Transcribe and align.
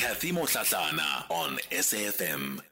Kathy 0.00 0.32
Mohlahlana 0.32 1.28
on 1.28 1.58
SAFM. 1.70 2.69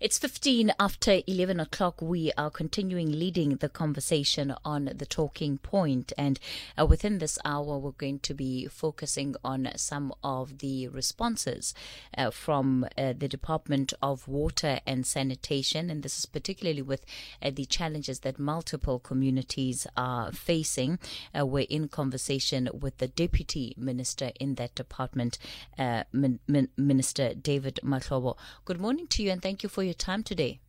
It's 0.00 0.18
15 0.18 0.72
after 0.80 1.20
11 1.26 1.60
o'clock. 1.60 2.00
We 2.00 2.32
are 2.38 2.48
continuing 2.48 3.12
leading 3.12 3.56
the 3.56 3.68
conversation 3.68 4.54
on 4.64 4.90
the 4.94 5.04
talking 5.04 5.58
point. 5.58 6.14
and 6.16 6.40
uh, 6.78 6.86
within 6.86 7.18
this 7.18 7.38
hour, 7.44 7.76
we're 7.76 7.90
going 7.90 8.20
to 8.20 8.32
be 8.32 8.66
focusing 8.66 9.34
on 9.44 9.68
some 9.76 10.14
of 10.24 10.60
the 10.60 10.88
responses 10.88 11.74
uh, 12.16 12.30
from 12.30 12.86
uh, 12.96 13.12
the 13.12 13.28
Department 13.28 13.92
of 14.00 14.26
Water 14.26 14.80
and 14.86 15.06
Sanitation, 15.06 15.90
and 15.90 16.02
this 16.02 16.18
is 16.18 16.24
particularly 16.24 16.80
with 16.80 17.04
uh, 17.42 17.50
the 17.52 17.66
challenges 17.66 18.20
that 18.20 18.38
multiple 18.38 19.00
communities 19.00 19.86
are 19.98 20.32
facing. 20.32 20.98
Uh, 21.38 21.44
we're 21.44 21.66
in 21.68 21.88
conversation 21.88 22.70
with 22.72 22.96
the 22.96 23.08
Deputy 23.08 23.74
Minister 23.76 24.32
in 24.40 24.54
that 24.54 24.74
department, 24.74 25.36
uh, 25.78 26.04
Min- 26.10 26.40
Min- 26.48 26.70
Minister 26.78 27.34
David 27.34 27.80
Mahlobo. 27.84 28.38
Good 28.64 28.80
morning 28.80 29.06
to 29.08 29.22
you, 29.22 29.30
and 29.30 29.42
thank 29.42 29.62
you 29.62 29.68
for 29.68 29.82
your 29.82 29.89
time 29.94 30.22
today. 30.22 30.60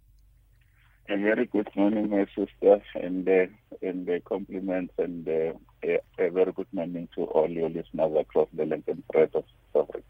A 1.09 1.17
very 1.17 1.45
good 1.45 1.69
morning, 1.75 2.09
my 2.09 2.25
sister, 2.35 2.81
and 2.95 3.27
uh, 3.27 3.47
and 3.81 4.09
uh, 4.09 4.19
compliments 4.25 4.93
and 4.97 5.27
uh, 5.27 5.53
a, 5.83 5.99
a, 6.19 6.29
very 6.29 6.51
good 6.51 6.71
morning 6.71 7.07
to 7.15 7.23
all 7.23 7.49
your 7.49 7.69
listeners 7.69 8.11
across 8.19 8.47
the 8.53 8.65
length 8.65 8.87
and 8.87 9.05
breadth 9.07 9.35
of 9.35 9.43
South 9.73 9.89
Africa. 9.89 10.05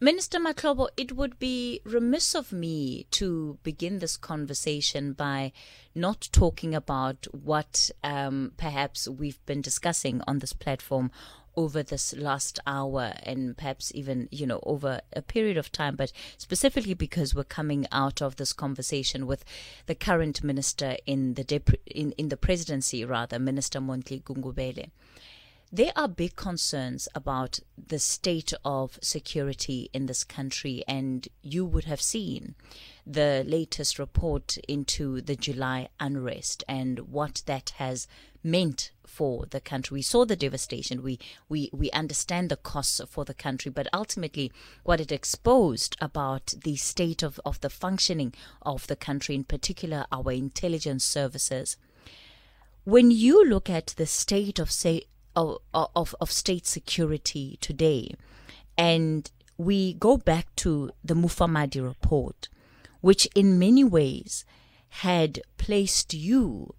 Minister 0.00 0.38
Mahlobo, 0.38 0.88
it 0.96 1.16
would 1.16 1.40
be 1.40 1.80
remiss 1.84 2.36
of 2.36 2.52
me 2.52 3.06
to 3.10 3.58
begin 3.64 3.98
this 3.98 4.16
conversation 4.16 5.12
by 5.12 5.50
not 5.92 6.28
talking 6.30 6.72
about 6.72 7.26
what 7.32 7.90
um, 8.04 8.52
perhaps 8.56 9.08
we've 9.08 9.44
been 9.44 9.60
discussing 9.60 10.22
on 10.28 10.38
this 10.38 10.52
platform 10.52 11.10
over 11.58 11.82
this 11.82 12.14
last 12.16 12.60
hour 12.68 13.14
and 13.24 13.56
perhaps 13.56 13.90
even, 13.92 14.28
you 14.30 14.46
know, 14.46 14.60
over 14.62 15.00
a 15.12 15.20
period 15.20 15.56
of 15.56 15.72
time, 15.72 15.96
but 15.96 16.12
specifically 16.36 16.94
because 16.94 17.34
we're 17.34 17.42
coming 17.42 17.84
out 17.90 18.22
of 18.22 18.36
this 18.36 18.52
conversation 18.52 19.26
with 19.26 19.44
the 19.86 19.94
current 19.96 20.44
minister 20.44 20.96
in 21.04 21.34
the 21.34 21.42
dep- 21.42 21.82
in, 21.84 22.12
in 22.12 22.28
the 22.28 22.36
presidency, 22.36 23.04
rather, 23.04 23.40
Minister 23.40 23.80
Mondli 23.80 24.22
Gungubele. 24.22 24.90
There 25.70 25.92
are 25.96 26.08
big 26.08 26.34
concerns 26.34 27.08
about 27.14 27.60
the 27.76 27.98
state 27.98 28.54
of 28.64 28.98
security 29.02 29.90
in 29.92 30.06
this 30.06 30.24
country, 30.24 30.82
and 30.88 31.28
you 31.42 31.66
would 31.66 31.84
have 31.84 32.00
seen 32.00 32.54
the 33.06 33.44
latest 33.46 33.98
report 33.98 34.56
into 34.66 35.20
the 35.20 35.36
July 35.36 35.88
unrest 36.00 36.64
and 36.66 37.00
what 37.10 37.42
that 37.44 37.74
has 37.76 38.08
meant 38.42 38.92
for 39.06 39.44
the 39.44 39.60
country. 39.60 39.96
We 39.96 40.02
saw 40.02 40.24
the 40.24 40.36
devastation. 40.36 41.02
We, 41.02 41.18
we, 41.50 41.68
we 41.70 41.90
understand 41.90 42.48
the 42.48 42.56
costs 42.56 43.02
for 43.06 43.26
the 43.26 43.34
country, 43.34 43.70
but 43.70 43.88
ultimately, 43.92 44.50
what 44.84 45.02
it 45.02 45.12
exposed 45.12 45.98
about 46.00 46.54
the 46.64 46.76
state 46.76 47.22
of, 47.22 47.38
of 47.44 47.60
the 47.60 47.68
functioning 47.68 48.32
of 48.62 48.86
the 48.86 48.96
country, 48.96 49.34
in 49.34 49.44
particular 49.44 50.06
our 50.10 50.32
intelligence 50.32 51.04
services. 51.04 51.76
When 52.84 53.10
you 53.10 53.44
look 53.44 53.68
at 53.68 53.88
the 53.98 54.06
state 54.06 54.58
of, 54.58 54.70
say, 54.70 55.02
of, 55.74 56.14
of, 56.20 56.30
state 56.30 56.66
security 56.66 57.58
today, 57.60 58.14
and 58.76 59.30
we 59.56 59.94
go 59.94 60.16
back 60.16 60.54
to 60.56 60.90
the 61.04 61.14
Mufamadi 61.14 61.82
report, 61.82 62.48
which 63.00 63.26
in 63.34 63.58
many 63.58 63.84
ways 63.84 64.44
had 64.88 65.40
placed 65.56 66.14
you 66.14 66.74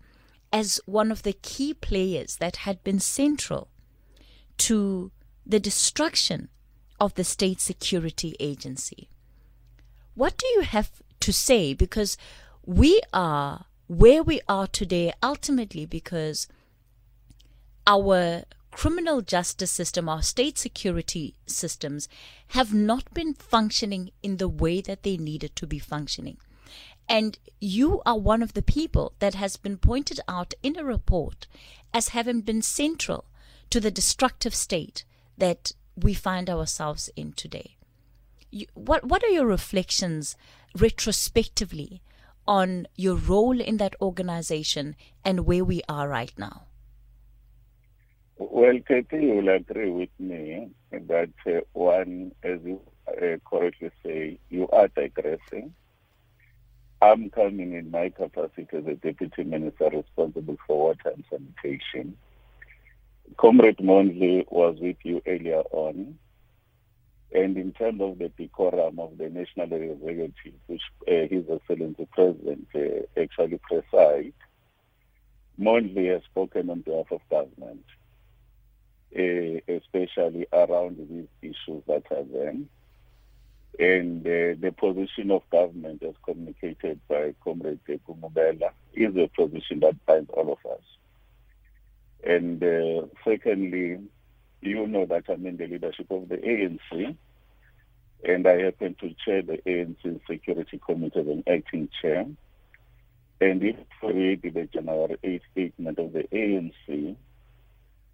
as 0.52 0.82
one 0.86 1.12
of 1.12 1.24
the 1.24 1.34
key 1.34 1.74
players 1.74 2.38
that 2.38 2.58
had 2.58 2.84
been 2.84 3.00
central 3.00 3.70
to 4.58 5.12
the 5.46 5.60
destruction 5.60 6.50
of 7.00 7.14
the 7.16 7.24
state 7.24 7.62
security 7.62 8.36
agency. 8.40 9.10
What 10.16 10.38
do 10.38 10.48
you 10.48 10.62
have 10.62 11.02
to 11.22 11.32
say? 11.32 11.74
Because 11.74 12.18
we 12.66 13.02
are 13.14 13.66
where 13.88 14.22
we 14.22 14.40
are 14.48 14.68
today 14.68 15.12
ultimately 15.24 15.86
because 15.86 16.48
our 17.90 18.44
criminal 18.70 19.20
justice 19.20 19.72
system, 19.72 20.08
our 20.08 20.22
state 20.22 20.60
security 20.60 21.34
systems 21.48 22.08
have 22.50 22.72
not 22.72 23.12
been 23.16 23.34
functioning 23.34 24.12
in 24.22 24.38
the 24.38 24.48
way 24.48 24.80
that 24.80 25.02
they 25.02 25.18
needed 25.18 25.56
to 25.56 25.66
be 25.66 25.80
functioning. 25.80 26.38
And 27.10 27.40
you 27.60 28.04
are 28.06 28.20
one 28.20 28.44
of 28.44 28.54
the 28.54 28.62
people 28.62 29.14
that 29.18 29.34
has 29.34 29.58
been 29.58 29.78
pointed 29.78 30.20
out 30.28 30.54
in 30.62 30.78
a 30.78 30.84
report 30.84 31.48
as 31.92 32.10
having 32.10 32.42
been 32.42 32.62
central 32.62 33.26
to 33.72 33.80
the 33.80 33.90
destructive 33.90 34.54
state 34.54 35.04
that 35.36 35.72
we 35.96 36.14
find 36.14 36.48
ourselves 36.48 37.10
in 37.16 37.34
today. 37.34 37.76
You, 38.52 38.68
what, 38.76 39.04
what 39.04 39.24
are 39.24 39.30
your 39.30 39.48
reflections 39.48 40.36
retrospectively 40.78 42.04
on 42.48 42.86
your 42.96 43.16
role 43.16 43.60
in 43.60 43.78
that 43.78 43.96
organization 44.00 44.96
and 45.26 45.48
where 45.48 45.66
we 45.66 45.82
are 45.90 46.08
right 46.08 46.34
now? 46.38 46.69
Well, 48.40 48.80
Kathy, 48.88 49.26
you 49.26 49.34
will 49.36 49.50
agree 49.50 49.92
with 49.92 50.10
me 50.18 50.70
that 50.92 51.30
uh, 51.46 51.60
one, 51.74 52.32
as 52.44 52.60
you 52.64 52.82
uh, 53.08 53.38
correctly 53.48 53.92
say, 54.04 54.40
you 54.50 54.68
are 54.70 54.88
digressing 54.88 55.74
I'm 57.02 57.30
coming 57.30 57.74
in 57.74 57.92
my 57.92 58.10
capacity 58.10 58.68
as 58.74 58.86
a 58.86 58.96
deputy 58.96 59.44
minister 59.44 59.90
responsible 59.90 60.58
for 60.68 60.88
water 60.88 61.14
and 61.16 61.24
sanitation. 61.30 62.18
Comrade 63.38 63.78
Mondli 63.78 64.46
was 64.52 64.78
with 64.82 64.98
you 65.04 65.22
earlier 65.26 65.62
on. 65.72 66.18
And 67.34 67.58
in 67.58 67.72
terms 67.74 68.02
of 68.02 68.18
the 68.18 68.30
decorum 68.30 69.00
of 69.00 69.18
the 69.18 69.30
National 69.30 69.72
Executive, 69.72 70.60
which 70.68 70.82
uh, 71.08 71.28
His 71.30 71.46
Excellency 71.50 72.08
President 72.12 72.68
uh, 72.76 73.22
actually 73.22 73.60
presides, 73.60 74.34
Mondli 75.60 76.12
has 76.12 76.24
spoken 76.24 76.70
on 76.70 76.82
behalf 76.82 77.12
of 77.12 77.22
government, 77.30 77.86
uh, 79.18 79.74
especially 79.74 80.48
around 80.54 80.98
these 81.10 81.28
issues 81.42 81.84
that 81.88 82.04
are 82.12 82.24
there 82.32 82.56
and 83.80 84.28
uh, 84.28 84.60
the 84.60 84.74
position 84.78 85.32
of 85.32 85.50
government 85.50 86.04
as 86.04 86.14
communicated 86.26 87.00
by 87.08 87.34
Comrade 87.42 87.80
Gungubele 87.88 88.72
is 88.94 89.16
a 89.16 89.30
position 89.30 89.80
that 89.80 90.06
binds 90.06 90.30
all 90.32 90.52
of 90.52 90.72
us. 90.72 90.82
And 92.22 92.62
uh, 92.62 93.06
secondly, 93.24 94.00
you 94.62 94.88
know 94.88 95.06
that 95.06 95.24
I'm 95.30 95.46
in 95.46 95.56
the 95.56 95.68
leadership 95.68 96.12
of 96.12 96.28
the 96.28 96.36
ANC, 96.36 97.16
and 98.26 98.46
I 98.46 98.64
happen 98.64 98.96
to 99.00 99.16
chair 99.24 99.42
the 99.44 99.60
ANC 99.66 100.20
Security 100.30 100.82
Committee 100.86 101.22
as 101.22 101.28
an 101.28 101.44
acting 101.48 101.88
chair. 102.02 102.26
And 103.40 103.64
if 103.64 103.78
we 104.04 104.12
read 104.12 104.42
the 104.42 104.66
January 104.66 105.18
8 105.24 105.42
statement 105.54 106.00
of 106.00 106.12
the 106.12 106.24
ANC 106.34 107.16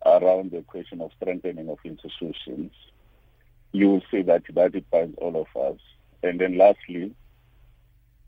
around 0.06 0.52
the 0.52 0.62
question 0.62 1.02
of 1.02 1.12
strengthening 1.20 1.70
of 1.70 1.80
institutions, 1.84 2.72
you 3.72 3.90
will 3.90 4.04
see 4.12 4.22
that 4.22 4.44
that 4.54 4.76
it 4.76 4.86
all 5.18 5.36
of 5.36 5.62
us. 5.62 5.80
And 6.24 6.40
then 6.40 6.58
lastly, 6.58 7.14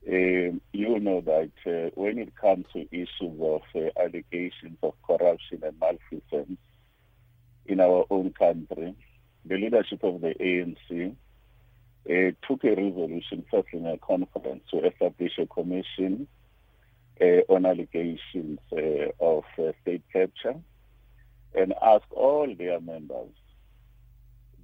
um, 0.07 0.61
you 0.73 0.99
know 0.99 1.21
that 1.21 1.51
uh, 1.65 1.91
when 1.95 2.17
it 2.17 2.35
comes 2.35 2.65
to 2.73 2.88
issues 2.91 3.39
of 3.41 3.61
uh, 3.75 3.89
allegations 3.99 4.77
of 4.81 4.93
corruption 5.05 5.61
and 5.63 5.79
malfeasance 5.79 6.59
in 7.65 7.79
our 7.79 8.05
own 8.09 8.31
country, 8.33 8.95
the 9.45 9.55
leadership 9.55 10.03
of 10.03 10.21
the 10.21 10.33
ANC 10.39 11.15
uh, 12.09 12.31
took 12.47 12.63
a 12.63 12.69
resolution 12.69 13.44
first 13.51 13.67
in 13.73 13.85
a 13.85 13.97
conference 13.97 14.63
to 14.71 14.85
establish 14.85 15.38
a 15.38 15.45
commission 15.45 16.27
uh, 17.21 17.41
on 17.49 17.65
allegations 17.65 18.59
uh, 18.71 19.11
of 19.19 19.44
state 19.81 20.03
capture 20.11 20.55
and 21.55 21.73
ask 21.81 22.03
all 22.11 22.53
their 22.57 22.79
members 22.79 23.29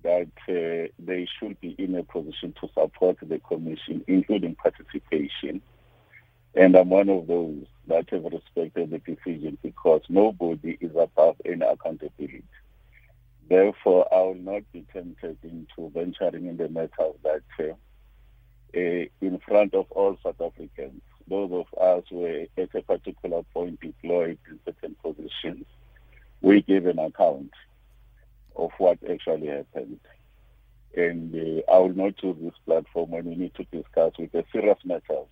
that 0.03 0.29
uh, 0.49 0.91
they 0.99 1.27
should 1.39 1.59
be 1.61 1.75
in 1.77 1.95
a 1.95 2.03
position 2.03 2.53
to 2.61 2.67
support 2.73 3.17
the 3.21 3.39
commission, 3.39 4.03
including 4.07 4.55
participation. 4.55 5.61
And 6.55 6.75
I'm 6.75 6.89
one 6.89 7.09
of 7.09 7.27
those 7.27 7.65
that 7.87 8.09
have 8.11 8.25
respected 8.25 8.91
the 8.91 8.99
decision 8.99 9.57
because 9.63 10.01
nobody 10.09 10.77
is 10.79 10.91
above 10.95 11.37
any 11.45 11.65
accountability. 11.65 12.43
Therefore, 13.49 14.07
I 14.13 14.21
will 14.21 14.35
not 14.35 14.63
be 14.71 14.85
tempted 14.93 15.37
into 15.43 15.89
venturing 15.93 16.47
in 16.47 16.57
the 16.57 16.69
matter 16.69 17.11
that 17.23 17.43
uh, 17.59 17.73
uh, 18.75 19.05
in 19.21 19.39
front 19.47 19.73
of 19.73 19.85
all 19.91 20.17
South 20.23 20.41
Africans, 20.41 21.01
those 21.27 21.51
of 21.51 21.79
us 21.79 22.03
who 22.09 22.17
were 22.17 22.45
at 22.57 22.75
a 22.75 22.81
particular 22.81 23.43
point 23.53 23.79
deployed 23.79 24.37
in 24.49 24.59
certain 24.65 24.95
positions, 25.03 25.65
we 26.43 26.61
give 26.61 26.85
an 26.85 26.99
account 26.99 27.51
of 28.55 28.71
what 28.77 28.99
actually 29.09 29.47
happened. 29.47 29.99
And 30.95 31.33
uh, 31.35 31.71
I 31.71 31.79
will 31.79 31.95
not 31.95 32.21
use 32.23 32.37
this 32.41 32.53
platform 32.65 33.11
when 33.11 33.25
we 33.25 33.35
need 33.35 33.55
to 33.55 33.65
discuss 33.65 34.13
with 34.19 34.31
the 34.33 34.45
serious 34.51 34.77
matters 34.85 35.27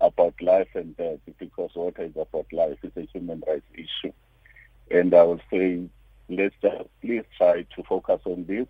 about 0.00 0.34
life 0.42 0.68
and 0.74 0.96
death 0.96 1.20
because 1.38 1.70
water 1.74 2.02
is 2.02 2.16
about 2.16 2.52
life. 2.52 2.78
It's 2.82 2.96
a 2.98 3.08
human 3.12 3.42
rights 3.48 3.66
issue. 3.74 4.12
And 4.90 5.14
I 5.14 5.22
will 5.22 5.40
say, 5.50 5.88
let's 6.28 6.54
please 7.00 7.24
try 7.38 7.62
to 7.62 7.82
focus 7.84 8.20
on 8.26 8.44
this 8.46 8.66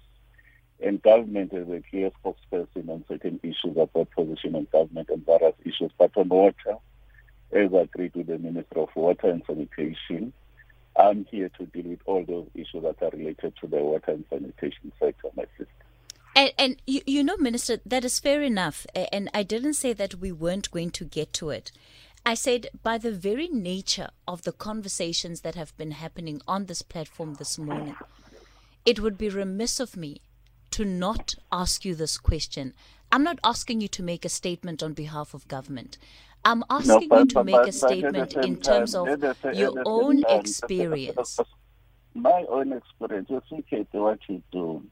And 0.81 1.03
government 1.03 1.53
is 1.55 1.69
a 1.71 1.83
clear 1.91 2.11
spokesperson 2.25 2.89
on 2.89 3.05
certain 3.09 3.41
issues 3.43 3.77
about 3.77 4.11
position 4.11 4.55
of 4.57 4.71
government 4.71 5.09
and 5.11 5.25
various 5.25 5.55
issues. 5.65 5.93
But 5.99 6.17
on 6.17 6.29
water, 6.29 6.77
as 7.53 7.73
agreed 7.73 8.15
with 8.15 8.27
the 8.27 8.39
Minister 8.39 8.81
of 8.81 8.91
Water 8.95 9.31
and 9.31 9.43
Sanitation, 9.47 10.33
I'm 10.97 11.25
here 11.31 11.51
to 11.59 11.67
deal 11.67 11.91
with 11.91 12.01
all 12.07 12.25
those 12.25 12.49
issues 12.55 12.83
that 12.83 13.03
are 13.03 13.11
related 13.17 13.55
to 13.61 13.67
the 13.67 13.77
water 13.77 14.13
and 14.13 14.25
sanitation 14.31 14.93
sector, 15.01 15.29
my 15.37 15.45
sister. 15.59 15.69
And, 16.37 16.53
and 16.59 16.77
you, 16.87 17.01
you 17.07 17.25
know, 17.25 17.37
Minister, 17.37 17.79
that 17.87 18.05
is 18.05 18.19
fair 18.19 18.43
enough. 18.43 18.87
And 19.13 19.31
I 19.33 19.43
didn't 19.43 19.75
say 19.75 19.93
that 19.93 20.17
we 20.17 20.33
weren't 20.33 20.71
going 20.71 20.91
to 20.91 21.05
get 21.05 21.33
to 21.35 21.51
it. 21.51 21.71
I 22.27 22.35
said, 22.35 22.69
by 22.83 22.99
the 22.99 23.13
very 23.13 23.49
nature 23.49 24.09
of 24.27 24.43
the 24.43 24.53
conversations 24.53 25.43
that 25.43 25.57
have 25.57 25.77
been 25.77 25.91
happening 25.91 26.41
on 26.49 26.67
this 26.67 26.83
platform 26.83 27.35
this 27.35 27.59
morning, 27.59 27.97
it 28.87 29.01
would 29.01 29.19
be 29.19 29.29
remiss 29.29 29.79
of 29.79 29.97
me 29.97 30.23
to 30.71 30.85
not 30.85 31.35
ask 31.53 31.85
you 31.85 31.95
this 31.95 32.19
question. 32.19 32.73
I'm 33.13 33.23
not 33.23 33.39
asking 33.45 33.81
you 33.81 33.89
to 33.89 34.03
make 34.03 34.25
a 34.25 34.29
statement 34.29 34.83
on 34.83 34.93
behalf 34.95 35.35
of 35.35 35.47
government. 35.49 35.99
I'm 36.45 36.65
asking 36.69 36.89
no, 36.89 37.09
but, 37.09 37.19
you 37.21 37.27
to 37.27 37.35
but, 37.35 37.47
make 37.47 37.55
but, 37.55 37.69
a 37.69 37.73
statement 37.73 38.35
in 38.35 38.57
terms 38.57 38.93
time, 38.93 39.09
of 39.09 39.57
your 39.57 39.83
own 39.87 40.23
time, 40.23 40.41
experience. 40.41 41.39
My 42.15 42.45
own 42.49 42.73
experience, 42.73 43.29
you 43.31 43.43
see, 43.51 43.65
Kate, 43.69 43.89
what 43.93 44.21
you 44.29 44.43
do. 44.53 44.85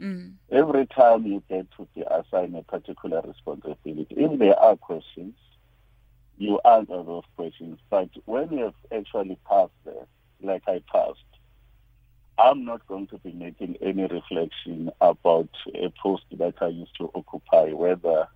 Mm. 0.00 0.34
Every 0.50 0.86
time 0.86 1.26
you 1.26 1.42
get 1.48 1.66
to 1.76 1.86
be 1.94 2.02
assigned 2.02 2.56
a 2.56 2.62
particular 2.62 3.20
responsibility, 3.20 4.06
if 4.10 4.38
there 4.38 4.58
are 4.58 4.76
questions, 4.76 5.34
you 6.38 6.58
answer 6.64 7.02
those 7.02 7.24
questions. 7.36 7.78
But 7.90 8.08
when 8.24 8.50
you 8.50 8.64
have 8.64 8.74
actually 8.90 9.38
passed 9.46 9.72
there, 9.84 10.06
like 10.42 10.62
I 10.66 10.80
passed, 10.90 11.18
I'm 12.38 12.64
not 12.64 12.86
going 12.86 13.08
to 13.08 13.18
be 13.18 13.32
making 13.32 13.76
any 13.82 14.04
reflection 14.04 14.90
about 15.02 15.50
a 15.74 15.92
post 16.02 16.24
that 16.32 16.54
I 16.62 16.68
used 16.68 16.96
to 16.96 17.10
occupy, 17.14 17.72
whether 17.72 18.26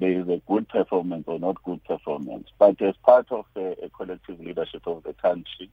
there 0.00 0.18
is 0.18 0.28
a 0.28 0.42
good 0.48 0.68
performance 0.68 1.24
or 1.26 1.38
not 1.38 1.62
good 1.62 1.84
performance. 1.84 2.48
But 2.58 2.80
as 2.82 2.94
part 3.04 3.30
of 3.30 3.44
a, 3.54 3.76
a 3.84 3.90
collective 3.90 4.40
leadership 4.40 4.82
of 4.86 5.02
the 5.02 5.12
country, 5.12 5.70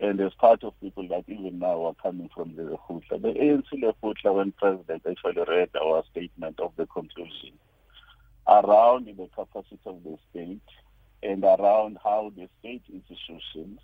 and 0.00 0.20
as 0.20 0.32
part 0.34 0.64
of 0.64 0.78
people 0.80 1.06
that 1.08 1.24
even 1.28 1.58
now 1.58 1.84
are 1.86 1.94
coming 2.02 2.28
from 2.34 2.56
the 2.56 2.62
Lekgotla, 2.62 3.22
the 3.22 3.28
ANC 3.28 3.66
Lekgotla, 3.72 4.34
when 4.34 4.52
President 4.52 5.02
actually 5.08 5.44
read 5.48 5.70
our 5.80 6.02
statement 6.10 6.58
of 6.58 6.72
the 6.76 6.86
conclusion 6.86 7.52
around 8.48 9.06
the 9.06 9.28
capacity 9.34 9.78
of 9.86 10.02
the 10.02 10.16
state 10.30 10.60
and 11.22 11.44
around 11.44 11.98
how 12.02 12.32
the 12.36 12.48
state 12.58 12.82
institutions 12.92 13.78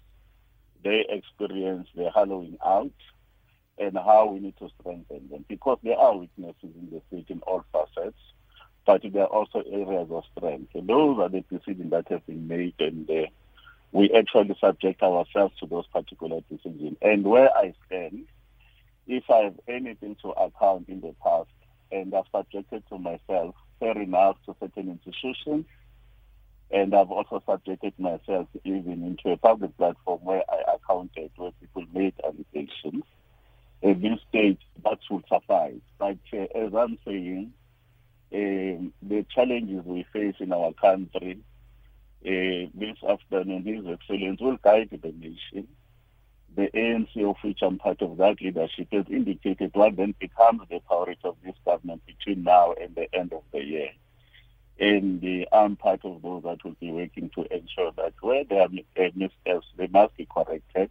they 0.82 1.04
experience 1.08 1.88
the 1.94 2.10
hollowing 2.10 2.56
out 2.64 2.90
and 3.78 3.96
how 3.96 4.26
we 4.26 4.40
need 4.40 4.56
to 4.58 4.68
strengthen 4.80 5.28
them 5.28 5.44
because 5.48 5.78
there 5.82 5.98
are 5.98 6.16
weaknesses 6.16 6.56
in 6.62 6.88
the 6.90 7.00
state 7.08 7.26
in 7.28 7.40
all 7.40 7.64
facets, 7.72 8.18
but 8.86 9.02
there 9.02 9.24
are 9.24 9.26
also 9.26 9.62
areas 9.70 10.08
of 10.10 10.24
strength. 10.36 10.74
And 10.74 10.88
those 10.88 11.18
are 11.18 11.28
the 11.28 11.42
decisions 11.50 11.90
that 11.90 12.08
have 12.08 12.24
been 12.26 12.46
made, 12.46 12.74
and 12.78 13.10
uh, 13.10 13.26
we 13.92 14.10
actually 14.12 14.56
subject 14.60 15.02
ourselves 15.02 15.54
to 15.60 15.66
those 15.66 15.86
particular 15.88 16.40
decisions. 16.48 16.96
And 17.02 17.24
where 17.24 17.50
I 17.56 17.74
stand, 17.86 18.26
if 19.06 19.24
I 19.28 19.38
have 19.44 19.60
anything 19.68 20.16
to 20.22 20.30
account 20.30 20.88
in 20.88 21.00
the 21.00 21.14
past 21.22 21.48
and 21.90 22.14
I've 22.14 22.24
subjected 22.34 22.82
to 22.88 22.98
myself, 22.98 23.54
fair 23.78 24.00
enough, 24.00 24.36
to 24.46 24.56
certain 24.60 24.90
institutions, 24.90 25.66
and 26.70 26.94
I've 26.94 27.10
also 27.10 27.42
subjected 27.48 27.94
myself 27.98 28.48
even 28.64 29.04
into 29.04 29.30
a 29.30 29.36
public 29.36 29.76
platform 29.76 30.20
where 30.22 30.42
I 30.48 30.74
accounted 30.74 31.30
where 31.36 31.52
people 31.60 31.84
made 31.92 32.14
allegations. 32.24 33.04
At 33.82 34.00
this 34.00 34.18
stage, 34.28 34.58
that 34.84 34.98
should 35.06 35.24
suffice. 35.28 35.74
But 35.98 36.18
uh, 36.32 36.46
as 36.54 36.74
I'm 36.74 36.98
saying, 37.06 37.52
um, 38.32 38.92
the 39.02 39.24
challenges 39.34 39.84
we 39.84 40.06
face 40.12 40.34
in 40.40 40.52
our 40.52 40.72
country 40.72 41.38
uh, 42.24 42.70
this 42.74 42.96
afternoon, 43.08 43.64
His 43.64 43.86
Excellency 43.86 44.44
will 44.44 44.56
guide 44.56 44.90
the 44.90 45.12
nation. 45.12 45.68
The 46.54 46.68
ANC, 46.74 47.28
of 47.28 47.36
which 47.42 47.58
I'm 47.62 47.78
part 47.78 48.00
of 48.02 48.16
that 48.16 48.40
leadership, 48.40 48.88
has 48.92 49.04
indicated 49.10 49.72
what 49.74 49.96
then 49.96 50.14
becomes 50.18 50.62
the 50.70 50.80
priority 50.80 51.20
of 51.24 51.36
this 51.44 51.54
government 51.64 52.02
between 52.06 52.44
now 52.44 52.72
and 52.72 52.94
the 52.94 53.14
end 53.14 53.32
of 53.32 53.42
the 53.52 53.62
year 53.62 53.90
and 54.78 55.46
I'm 55.52 55.76
part 55.76 56.04
of 56.04 56.22
those 56.22 56.42
that 56.42 56.62
will 56.62 56.76
be 56.80 56.92
working 56.92 57.30
to 57.34 57.42
ensure 57.54 57.92
that 57.96 58.14
where 58.20 58.44
there 58.44 58.62
are 58.62 58.68
missteps, 58.68 59.66
they 59.76 59.86
must 59.86 60.16
be 60.16 60.26
corrected. 60.26 60.90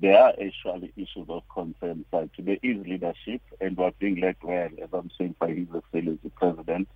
There 0.00 0.18
are 0.18 0.30
actually 0.30 0.92
issues 0.96 1.28
of 1.28 1.42
concern, 1.48 2.04
but 2.10 2.28
there 2.38 2.58
is 2.62 2.86
leadership, 2.86 3.42
and 3.60 3.76
we're 3.76 3.92
being 3.92 4.20
led 4.20 4.36
well, 4.42 4.68
as 4.82 4.88
I'm 4.92 5.10
saying, 5.16 5.36
by 5.38 5.48
His 5.52 5.68
Excellency 5.74 6.30
President. 6.34 6.88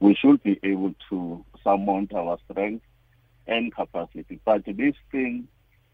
We 0.00 0.14
should 0.14 0.42
be 0.42 0.60
able 0.62 0.94
to 1.10 1.44
surmount 1.62 2.12
our 2.12 2.38
strength 2.50 2.84
and 3.46 3.74
capacity. 3.74 4.40
But 4.44 4.64
this 4.66 4.94
thing 5.10 5.48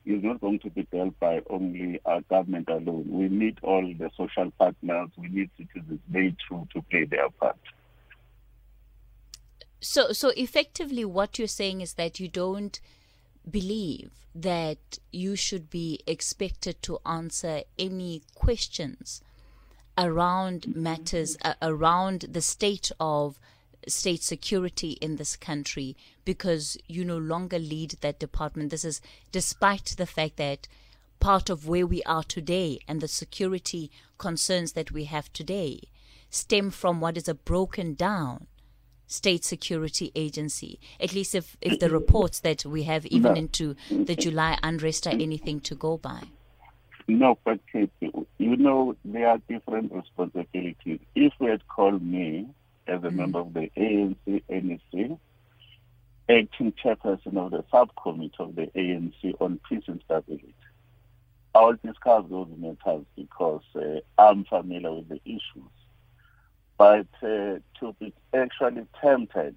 is 0.05 0.23
not 0.23 0.41
going 0.41 0.59
to 0.61 0.71
be 0.71 0.87
dealt 0.91 1.19
by 1.21 1.43
only 1.51 2.01
our 2.05 2.21
government 2.23 2.69
alone. 2.69 3.07
We 3.09 3.29
need 3.29 3.59
all 3.63 3.83
the 3.83 4.11
social 4.17 4.51
partners, 4.59 5.11
we 5.17 5.29
need 5.29 5.51
citizens, 5.57 6.01
they 6.09 6.35
too, 6.49 6.67
to 6.75 6.83
play 6.83 7.05
their 7.05 7.29
part. 7.31 7.59
So, 9.81 10.13
so 10.13 10.31
effectively, 10.37 11.05
what 11.05 11.39
you're 11.39 11.49
saying 11.49 11.81
is 11.81 11.95
that 11.95 12.21
you 12.21 12.29
don't 12.29 12.81
believe 13.51 14.11
that 14.35 14.99
you 15.13 15.37
should 15.37 15.71
be 15.71 16.01
expected 16.07 16.83
to 16.83 16.99
answer 17.05 17.63
any 17.79 18.23
questions 18.35 19.23
around 19.99 20.75
matters 20.75 21.37
uh, 21.43 21.55
around 21.61 22.27
the 22.31 22.41
state 22.41 22.91
of 23.01 23.39
state 23.89 24.23
security 24.23 24.91
in 25.01 25.17
this 25.17 25.37
country 25.37 25.97
because 26.25 26.77
you 26.87 27.05
no 27.05 27.19
longer 27.19 27.59
lead 27.59 27.97
that 28.01 28.19
department. 28.19 28.71
This 28.71 28.85
is 28.85 29.01
despite 29.33 29.95
the 29.97 30.07
fact 30.07 30.37
that 30.37 30.69
part 31.19 31.51
of 31.51 31.67
where 31.67 31.87
we 31.87 32.03
are 32.05 32.23
today 32.23 32.79
and 32.89 33.01
the 33.01 33.09
security 33.09 33.91
concerns 34.19 34.73
that 34.73 34.91
we 34.91 35.05
have 35.05 35.33
today 35.33 35.81
stem 36.31 36.71
from 36.71 37.01
what 37.01 37.17
is 37.17 37.29
a 37.29 37.35
broken 37.35 37.95
down 37.95 38.47
state 39.11 39.45
security 39.45 40.13
agency 40.15 40.79
at 41.01 41.13
least 41.13 41.35
if, 41.35 41.57
if 41.61 41.79
the 41.81 41.91
reports 41.91 42.41
that 42.41 42.65
we 42.65 42.85
have 42.85 43.05
even 43.07 43.35
no. 43.35 43.39
into 43.39 43.75
the 43.91 44.15
july 44.15 44.57
unrest 44.63 45.07
are 45.07 45.11
anything 45.11 45.61
to 45.61 45.75
go 45.75 45.97
by. 45.97 46.23
No 47.09 47.37
but 47.45 47.59
you 47.73 48.57
know 48.57 48.97
there 49.05 49.29
are 49.29 49.39
different 49.49 49.93
responsibilities. 49.93 51.01
If 51.15 51.33
you 51.41 51.49
had 51.49 51.67
called 51.67 52.03
me 52.03 52.49
as 52.87 53.03
a 53.03 53.09
mm 53.09 53.15
member 53.15 53.41
of 53.41 53.53
the 53.53 53.71
anc 53.77 54.43
nec 54.49 55.19
acting 56.31 56.73
chairperson 56.83 57.37
of 57.37 57.51
the 57.51 57.65
subcommittee 57.71 58.35
of 58.39 58.55
the 58.55 58.67
ANC 58.77 59.41
on 59.41 59.59
peace 59.69 59.83
and 59.89 60.01
stability. 60.05 60.55
I 61.55 61.63
will 61.63 61.79
discuss 61.85 62.25
those 62.31 62.49
matters 62.57 63.05
because 63.17 63.63
uh, 63.75 64.01
I'm 64.17 64.45
familiar 64.45 64.93
with 64.95 65.09
the 65.09 65.21
issues 65.25 65.73
but 66.81 67.07
uh, 67.23 67.59
to 67.79 67.95
be 68.01 68.11
actually 68.33 68.87
tempted 69.03 69.55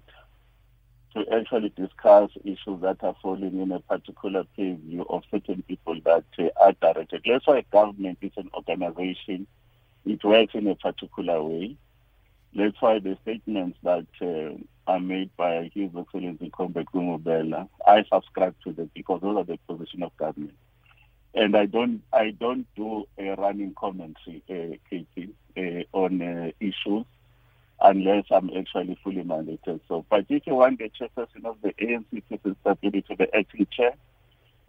to 1.14 1.24
actually 1.32 1.70
discuss 1.70 2.30
issues 2.44 2.82
that 2.82 2.98
are 3.00 3.16
falling 3.22 3.62
in 3.62 3.72
a 3.72 3.80
particular 3.80 4.44
purview 4.54 5.02
of 5.08 5.22
certain 5.30 5.62
people 5.62 5.98
that 6.04 6.24
uh, 6.38 6.48
are 6.60 6.74
directed. 6.82 7.22
That's 7.26 7.46
why 7.46 7.64
government 7.72 8.18
is 8.20 8.32
an 8.36 8.50
organization. 8.52 9.46
It 10.04 10.22
works 10.22 10.52
in 10.54 10.66
a 10.66 10.74
particular 10.74 11.42
way. 11.42 11.76
That's 12.54 12.76
why 12.80 12.98
the 12.98 13.16
statements 13.22 13.78
that 13.84 14.06
uh, 14.20 14.58
are 14.86 15.00
made 15.00 15.34
by 15.34 15.70
His 15.72 15.92
Excellency 15.98 16.50
Comrade 16.50 16.88
Gungubele, 16.94 17.70
I 17.86 18.04
subscribe 18.12 18.54
to 18.64 18.72
them 18.72 18.90
because 18.92 19.22
those 19.22 19.38
are 19.38 19.44
the 19.44 19.58
position 19.66 20.02
of 20.02 20.14
government. 20.18 20.58
And 21.34 21.56
I 21.56 21.64
don't, 21.64 22.02
I 22.12 22.32
don't 22.38 22.66
do 22.76 23.06
a 23.16 23.34
running 23.36 23.72
commentary, 23.74 24.42
uh, 24.50 24.76
Katie, 24.90 25.32
uh, 25.56 25.96
on 25.96 26.20
uh, 26.20 26.50
issues 26.60 27.06
unless 27.84 28.24
I'm 28.30 28.50
actually 28.56 28.98
fully 29.04 29.22
mandated. 29.22 29.80
So, 29.88 30.06
but 30.08 30.24
if 30.30 30.46
you 30.46 30.54
want 30.54 30.78
the 30.78 30.90
chairperson 30.90 31.44
of 31.44 31.58
the 31.62 31.74
ANC 31.74 32.22
to 32.42 32.56
stability, 32.62 33.14
the 33.16 33.36
acting 33.36 33.66
chair, 33.70 33.92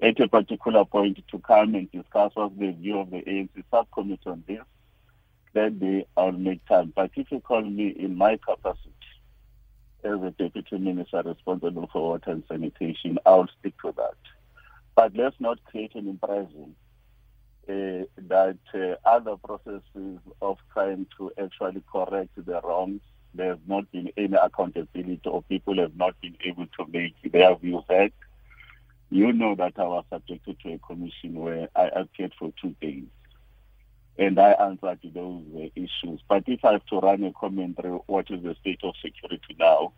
at 0.01 0.19
a 0.19 0.27
particular 0.27 0.83
point 0.83 1.23
to 1.31 1.39
come 1.39 1.75
and 1.75 1.89
discuss 1.91 2.31
what's 2.35 2.53
the 2.59 2.71
view 2.71 2.99
of 2.99 3.09
the 3.09 3.21
ANC 3.21 3.63
subcommittee 3.71 4.29
on 4.29 4.43
this, 4.45 4.59
then 5.53 5.79
they, 5.79 6.05
I'll 6.17 6.33
make 6.33 6.65
time. 6.65 6.91
But 6.93 7.11
if 7.15 7.31
you 7.31 7.39
call 7.39 7.61
me 7.61 7.87
in 7.87 8.17
my 8.17 8.37
capacity 8.37 8.91
as 10.03 10.21
a 10.21 10.31
deputy 10.37 10.77
minister 10.77 11.23
responsible 11.25 11.89
for 11.93 12.09
water 12.09 12.31
and 12.31 12.43
sanitation, 12.49 13.17
I'll 13.25 13.47
stick 13.59 13.73
to 13.83 13.93
that. 13.95 14.17
But 14.93 15.15
let's 15.15 15.39
not 15.39 15.63
create 15.63 15.95
an 15.95 16.09
impression 16.09 16.75
that 17.67 18.57
uh, 18.73 18.95
other 19.07 19.35
processes 19.37 20.19
of 20.41 20.57
trying 20.73 21.07
to 21.17 21.31
actually 21.41 21.83
correct 21.91 22.29
the 22.37 22.61
wrongs, 22.63 23.01
there 23.33 23.49
has 23.49 23.59
not 23.67 23.91
been 23.91 24.11
any 24.17 24.35
accountability 24.41 25.21
or 25.25 25.43
people 25.43 25.77
have 25.77 25.95
not 25.95 26.19
been 26.21 26.37
able 26.45 26.65
to 26.77 26.85
make 26.91 27.15
their 27.31 27.55
views 27.55 27.83
heard. 27.89 28.13
You 29.09 29.33
know 29.33 29.55
that 29.55 29.73
I 29.77 29.83
was 29.83 30.05
subjected 30.11 30.57
to 30.61 30.73
a 30.73 30.79
commission 30.79 31.35
where 31.35 31.69
I 31.75 31.87
appeared 31.87 32.33
for 32.39 32.51
two 32.61 32.75
days. 32.81 33.05
and 34.17 34.39
I 34.39 34.51
answered 34.51 34.99
those 35.13 35.43
uh, 35.55 35.67
issues. 35.75 36.21
But 36.27 36.43
if 36.47 36.63
I 36.63 36.73
have 36.73 36.85
to 36.87 36.99
run 36.99 37.23
a 37.23 37.31
commentary, 37.33 37.99
what 38.07 38.29
is 38.29 38.43
the 38.43 38.55
state 38.61 38.79
of 38.83 38.93
security 39.03 39.55
now? 39.59 39.93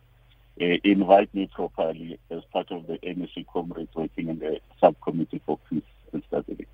Uh, 0.60 0.76
invite 0.82 1.32
me 1.34 1.48
properly 1.54 2.18
as 2.30 2.42
part 2.52 2.70
of 2.72 2.86
the 2.88 2.98
NEC 3.02 3.46
comrades 3.52 3.94
working 3.94 4.28
in 4.28 4.40
the 4.40 4.60
subcommittee 4.80 5.40
for 5.46 5.58
peace 5.70 5.82
and 6.12 6.22
stability. 6.26 6.66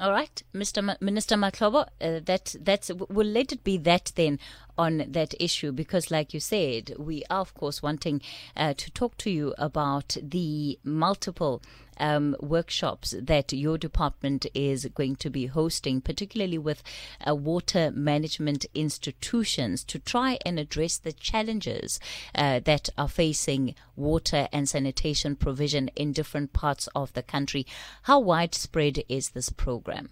All 0.00 0.10
right, 0.10 0.42
Mr. 0.54 0.82
Ma- 0.82 0.96
Minister 1.00 1.36
Mahlobo, 1.36 1.82
uh, 2.00 2.20
that 2.24 2.54
that's 2.60 2.90
we'll 3.10 3.26
let 3.26 3.52
it 3.52 3.62
be 3.62 3.76
that 3.78 4.12
then 4.16 4.38
on 4.78 5.04
that 5.08 5.34
issue 5.40 5.72
because, 5.72 6.10
like 6.10 6.32
you 6.34 6.40
said, 6.40 6.94
we 6.98 7.22
are 7.30 7.40
of 7.40 7.54
course 7.54 7.82
wanting 7.82 8.20
uh, 8.56 8.74
to 8.74 8.90
talk 8.90 9.16
to 9.18 9.30
you 9.30 9.54
about 9.58 10.16
the 10.22 10.78
multiple 10.84 11.62
um, 11.98 12.34
workshops 12.40 13.14
that 13.20 13.52
your 13.52 13.78
department 13.78 14.46
is 14.54 14.86
going 14.94 15.16
to 15.16 15.30
be 15.30 15.46
hosting, 15.46 16.00
particularly 16.00 16.58
with 16.58 16.82
uh, 17.26 17.34
water 17.34 17.90
management 17.92 18.66
institutions, 18.74 19.84
to 19.84 19.98
try 19.98 20.38
and 20.44 20.58
address 20.58 20.98
the 20.98 21.12
challenges 21.12 22.00
uh, 22.34 22.60
that 22.60 22.88
are 22.96 23.08
facing 23.08 23.74
water 23.94 24.48
and 24.52 24.68
sanitation 24.68 25.36
provision 25.36 25.88
in 25.94 26.12
different 26.12 26.52
parts 26.52 26.88
of 26.94 27.12
the 27.12 27.22
country. 27.22 27.66
How 28.02 28.18
widespread 28.20 29.04
is 29.08 29.30
this 29.30 29.50
program? 29.50 30.08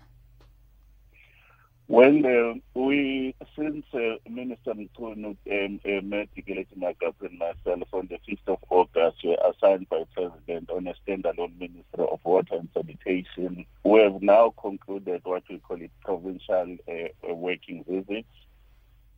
Well, 1.91 2.25
uh, 2.25 2.55
we 2.75 3.35
since 3.59 3.85
uh, 3.93 4.15
Minister 4.31 4.75
Mchunu 4.75 5.27
um, 5.27 5.81
uh, 5.85 5.89
Magap 5.89 7.15
and 7.21 7.37
myself 7.37 7.89
on 7.93 8.09
the 8.09 8.21
5th 8.29 8.47
of 8.47 8.59
August 8.71 9.17
we 9.25 9.31
were 9.31 9.51
assigned 9.51 9.89
by 9.89 10.05
President 10.15 10.71
on 10.71 10.87
a 10.87 10.95
standalone 11.05 11.59
Minister 11.59 12.05
of 12.05 12.21
Water 12.23 12.55
and 12.55 12.69
Sanitation. 12.73 13.67
We 13.83 14.03
have 14.03 14.23
now 14.23 14.55
concluded 14.63 15.23
what 15.25 15.43
we 15.51 15.59
call 15.59 15.83
it 15.83 15.91
provincial 16.05 16.77
uh, 16.89 17.35
working 17.35 17.83
visits. 17.89 18.29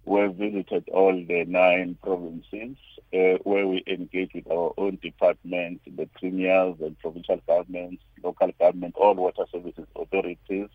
We 0.06 0.20
have 0.20 0.36
visited 0.36 0.88
all 0.88 1.12
the 1.12 1.44
nine 1.44 1.98
provinces 2.02 2.78
uh, 3.12 3.36
where 3.44 3.68
we 3.68 3.84
engage 3.86 4.30
with 4.32 4.50
our 4.50 4.72
own 4.78 4.98
department, 5.02 5.82
the 5.94 6.08
premiers 6.18 6.76
and 6.80 6.98
provincial 7.00 7.38
governments, 7.46 8.02
local 8.24 8.50
government, 8.58 8.94
all 8.96 9.14
water 9.14 9.44
services 9.52 9.86
authorities 9.94 10.70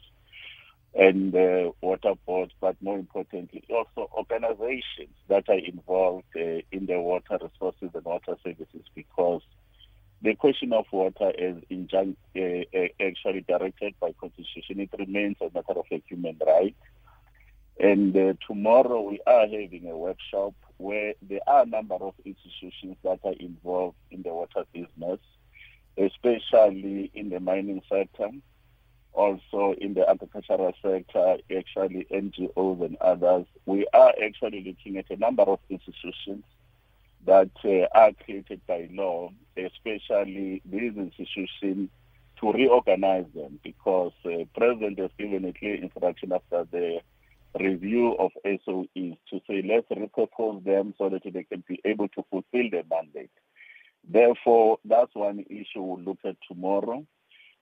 and 0.98 1.36
uh, 1.36 1.72
water 1.80 2.14
boards, 2.26 2.52
but 2.60 2.76
more 2.82 2.98
importantly, 2.98 3.64
also 3.70 4.10
organizations 4.18 5.14
that 5.28 5.48
are 5.48 5.60
involved 5.60 6.26
uh, 6.36 6.62
in 6.72 6.88
the 6.88 7.00
water 7.00 7.38
resources 7.40 7.92
and 7.94 8.04
water 8.04 8.36
services 8.44 8.82
because 8.96 9.44
the 10.24 10.34
question 10.34 10.74
of 10.74 10.86
water 10.92 11.32
is 11.38 11.58
uh, 11.72 12.00
uh, 12.00 12.88
actually 13.00 13.42
directed 13.42 13.94
by 14.00 14.12
constitution. 14.20 14.80
It 14.80 14.90
remains 14.98 15.38
a 15.40 15.52
matter 15.54 15.78
of 15.80 15.86
a 15.92 16.02
human 16.08 16.38
right. 16.46 16.76
And 17.80 18.18
uh, 18.18 18.34
tomorrow 18.48 19.02
we 19.02 19.20
are 19.28 19.42
having 19.42 19.88
a 19.88 19.96
workshop 19.96 20.56
where 20.78 21.14
there 21.22 21.42
are 21.46 21.62
a 21.62 21.68
number 21.68 21.94
of 21.94 22.16
institutions 22.26 22.98
that 23.04 23.20
are 23.24 23.36
involved 23.40 23.98
in 24.10 24.24
the 24.24 24.34
water 24.34 24.64
business, 24.74 25.20
especially 25.96 27.12
in 27.14 27.30
the 27.30 27.40
mining 27.40 27.84
sector, 27.88 28.30
also 29.18 29.74
in 29.82 29.96
the 29.96 30.08
agricultural 30.08 30.74
sector, 30.82 31.38
actually 31.58 32.06
NGOs 32.12 32.86
and 32.86 32.96
others. 32.98 33.46
We 33.66 33.88
are 33.94 34.14
actually 34.24 34.64
looking 34.64 34.98
at 34.98 35.10
a 35.10 35.18
number 35.18 35.42
of 35.42 35.60
institutions 35.70 36.44
that 37.26 37.50
uh, 37.66 37.98
are 37.98 38.12
created 38.24 38.62
by 38.68 38.88
law, 38.92 39.32
especially 39.58 40.62
these 40.66 40.96
institutions, 40.96 41.90
to 42.40 42.52
reorganize 42.54 43.26
them 43.34 43.60
because 43.64 44.14
uh, 44.24 44.46
President 44.56 45.00
has 45.00 45.10
given 45.18 45.46
a 45.46 45.54
clear 45.54 45.76
instruction 45.76 46.32
after 46.32 46.68
the 46.72 47.00
review 47.60 48.16
of 48.20 48.32
SOEs 48.46 49.18
to 49.30 49.42
say 49.48 49.64
let's 49.68 49.90
repropose 49.90 50.64
them 50.64 50.94
so 51.00 51.10
that 51.10 51.24
they 51.24 51.44
can 51.44 51.64
be 51.68 51.82
able 51.84 52.08
to 52.10 52.24
fulfill 52.30 52.70
their 52.72 52.84
mandate. 52.90 53.32
Therefore, 54.08 54.78
that's 54.86 55.16
one 55.16 55.44
issue 55.50 55.82
we'll 55.82 56.00
look 56.00 56.20
at 56.24 56.36
tomorrow 56.48 57.04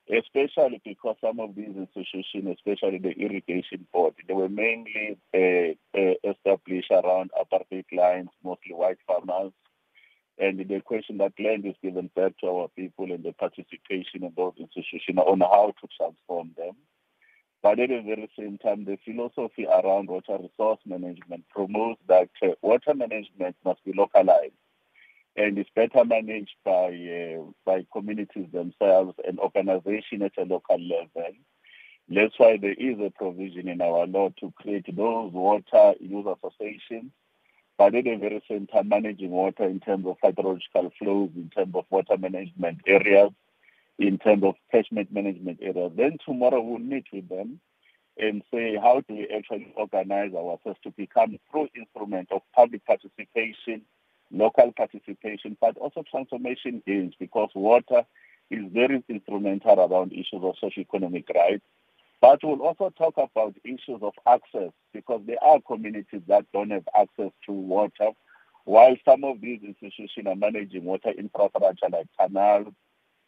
especially 0.10 0.82
because 0.84 1.16
some 1.20 1.40
of 1.40 1.56
these 1.56 1.76
institutions, 1.76 2.58
especially 2.58 3.00
the 3.00 3.12
irrigation 3.12 3.88
board, 3.92 4.14
they 4.28 4.34
were 4.34 4.50
mainly 4.50 5.18
uh, 5.34 6.00
uh, 6.00 6.14
established 6.24 6.92
around 6.92 7.32
apartheid 7.40 7.86
lines, 7.92 8.30
mostly 8.44 8.74
white 8.74 9.00
farmers. 9.08 9.52
And 10.38 10.60
the 10.60 10.82
question 10.82 11.18
that 11.20 11.34
land 11.40 11.66
is 11.66 11.76
given 11.82 12.10
back 12.16 12.34
to 12.40 12.48
our 12.48 12.68
people 12.76 13.12
and 13.12 13.24
the 13.24 13.32
participation 13.32 14.24
of 14.24 14.36
those 14.36 14.54
institutions 14.60 15.18
on 15.18 15.40
how 15.40 15.74
to 15.82 15.88
transform 15.98 16.52
them. 16.58 16.76
But 17.64 17.80
at 17.80 17.90
the 17.90 18.02
very 18.02 18.30
same 18.38 18.60
time, 18.60 18.86
the 18.86 18.98
philosophy 19.04 19.66
around 19.66 20.10
water 20.10 20.38
resource 20.38 20.80
management 20.86 21.46
promotes 21.50 22.02
that 22.08 22.30
uh, 22.44 22.50
water 22.62 22.94
management 22.94 23.56
must 23.64 23.84
be 23.86 23.94
localized 23.94 24.54
and 25.38 25.58
it's 25.58 25.70
better 25.76 26.06
managed 26.06 26.56
by 26.64 26.88
uh, 26.88 27.44
by 27.66 27.86
communities 27.92 28.48
themselves 28.54 29.16
and 29.28 29.40
organization 29.40 30.22
at 30.22 30.38
a 30.38 30.44
local 30.44 30.80
level. 30.80 31.34
That's 32.08 32.38
why 32.38 32.58
there 32.58 32.74
is 32.74 32.98
a 33.00 33.10
provision 33.10 33.68
in 33.68 33.82
our 33.82 34.06
law 34.06 34.30
to 34.40 34.54
create 34.56 34.86
those 34.96 35.34
water 35.34 35.96
use 36.00 36.26
associations, 36.26 37.12
but 37.78 37.96
at 37.96 38.04
the 38.04 38.16
very 38.16 38.44
same 38.50 38.68
time 38.68 38.90
managing 38.90 39.32
water 39.32 39.64
in 39.64 39.80
terms 39.80 40.06
of 40.06 40.18
hydrological 40.24 40.92
flows, 41.00 41.32
in 41.36 41.50
terms 41.50 41.74
of 41.76 41.86
water 41.90 42.18
management 42.18 42.80
areas, 42.86 43.32
in 43.98 44.20
terms 44.20 44.44
of 44.44 44.56
catchment 44.72 45.12
management 45.12 45.60
areas. 45.62 45.92
Then 45.96 46.18
tomorrow 46.24 46.62
we'll 46.62 46.80
meet 46.80 47.06
with 47.12 47.28
them 47.28 47.60
and 48.18 48.44
say 48.54 48.78
how 48.82 49.02
do 49.08 49.16
we 49.16 49.28
actually 49.36 49.74
organize 49.76 50.34
ourselves 50.34 50.80
to 50.84 50.92
become 50.92 51.38
true 51.52 51.68
instrument 51.76 52.32
of 52.32 52.42
public 52.56 52.86
participation 52.86 53.82
local 54.32 54.72
participation, 54.72 55.58
but 55.62 55.78
also 55.78 56.04
transformation 56.10 56.82
gains 56.86 57.14
because 57.20 57.50
water 57.56 58.06
is 58.50 58.64
very 58.72 59.04
instrumental 59.10 59.80
around 59.80 60.14
issues 60.14 60.44
of 60.44 60.56
socio-economic 60.60 61.28
rights. 61.34 61.64
But 62.22 62.40
we'll 62.44 62.62
also 62.62 62.92
talk 62.98 63.16
about 63.18 63.56
issues 63.64 64.02
of 64.02 64.14
access 64.26 64.72
because 64.94 65.22
there 65.26 65.44
are 65.44 65.60
communities 65.62 66.22
that 66.28 66.46
don't 66.54 66.72
have 66.72 66.88
access 66.98 67.32
to 67.46 67.52
water, 67.52 68.10
while 68.64 68.96
some 69.06 69.24
of 69.24 69.42
these 69.42 69.60
institutions 69.64 70.26
are 70.26 70.36
managing 70.36 70.86
water 70.86 71.12
infrastructure 71.12 71.90
like 71.92 72.08
canals, 72.20 72.74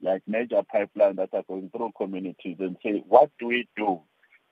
like 0.01 0.21
major 0.27 0.61
pipelines 0.73 1.17
that 1.17 1.29
are 1.33 1.43
going 1.47 1.69
through 1.69 1.91
communities 1.97 2.57
and 2.59 2.77
say, 2.83 3.03
what 3.07 3.29
do 3.39 3.47
we 3.47 3.67
do 3.75 3.99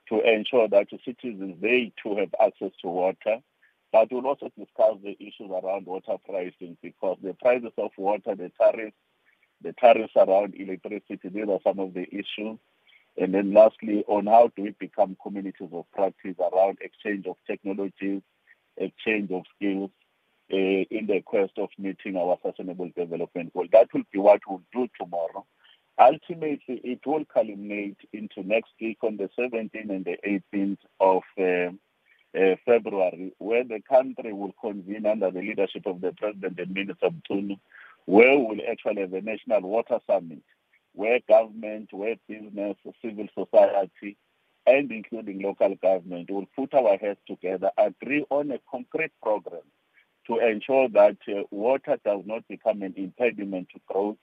to 0.08 0.20
ensure 0.20 0.68
that 0.68 0.86
the 0.90 0.98
citizens, 1.04 1.56
they 1.60 1.92
too 2.00 2.16
have 2.16 2.34
access 2.40 2.70
to 2.82 2.88
water? 2.88 3.38
But 3.96 4.12
we'll 4.12 4.26
also 4.26 4.52
discuss 4.58 4.98
the 5.02 5.16
issues 5.18 5.50
around 5.50 5.86
water 5.86 6.16
pricing 6.28 6.76
because 6.82 7.16
the 7.22 7.32
prices 7.32 7.72
of 7.78 7.92
water, 7.96 8.34
the 8.34 8.52
tariffs, 8.60 8.94
the 9.62 9.72
tariffs 9.72 10.12
around 10.14 10.54
electricity, 10.54 11.30
these 11.30 11.48
are 11.48 11.60
some 11.64 11.78
of 11.78 11.94
the 11.94 12.04
issues. 12.12 12.58
And 13.16 13.32
then 13.32 13.54
lastly, 13.54 14.04
on 14.06 14.26
how 14.26 14.52
do 14.54 14.64
we 14.64 14.74
become 14.78 15.16
communities 15.22 15.70
of 15.72 15.90
practice 15.92 16.34
around 16.38 16.76
exchange 16.82 17.26
of 17.26 17.36
technologies, 17.46 18.20
exchange 18.76 19.30
of 19.30 19.44
skills 19.56 19.88
uh, 20.52 20.84
in 20.90 21.06
the 21.06 21.22
quest 21.24 21.52
of 21.56 21.70
meeting 21.78 22.18
our 22.18 22.36
sustainable 22.44 22.90
development 22.94 23.54
goal. 23.54 23.64
That 23.72 23.88
will 23.94 24.04
be 24.12 24.18
what 24.18 24.42
we'll 24.46 24.60
do 24.74 24.88
tomorrow. 25.00 25.46
Ultimately, 25.98 26.82
it 26.84 27.00
will 27.06 27.24
culminate 27.32 27.96
into 28.12 28.42
next 28.42 28.72
week 28.78 28.98
on 29.02 29.16
the 29.16 29.30
17th 29.38 29.88
and 29.88 30.04
the 30.04 30.18
18th 30.54 30.84
of 31.00 31.22
uh, 31.40 31.72
February, 32.64 33.32
where 33.38 33.64
the 33.64 33.80
country 33.88 34.32
will 34.32 34.54
convene 34.60 35.06
under 35.06 35.30
the 35.30 35.40
leadership 35.40 35.86
of 35.86 36.00
the 36.00 36.12
President 36.12 36.58
and 36.58 36.74
Minister 36.74 37.08
Mchunu, 37.08 37.58
where 38.04 38.38
we'll 38.38 38.60
actually 38.70 39.00
have 39.00 39.12
a 39.14 39.20
national 39.20 39.62
water 39.62 39.98
summit, 40.06 40.42
where 40.92 41.20
government, 41.28 41.92
where 41.92 42.16
business, 42.28 42.76
civil 43.02 43.26
society, 43.34 44.16
and 44.66 44.90
including 44.90 45.40
local 45.42 45.74
government 45.76 46.30
will 46.30 46.46
put 46.56 46.74
our 46.74 46.96
heads 46.98 47.20
together, 47.26 47.70
agree 47.78 48.24
on 48.30 48.50
a 48.50 48.58
concrete 48.70 49.12
program 49.22 49.62
to 50.26 50.38
ensure 50.38 50.88
that 50.88 51.16
uh, 51.28 51.42
water 51.50 51.98
does 52.04 52.22
not 52.26 52.46
become 52.48 52.82
an 52.82 52.94
impediment 52.96 53.68
to 53.72 53.80
growth, 53.86 54.16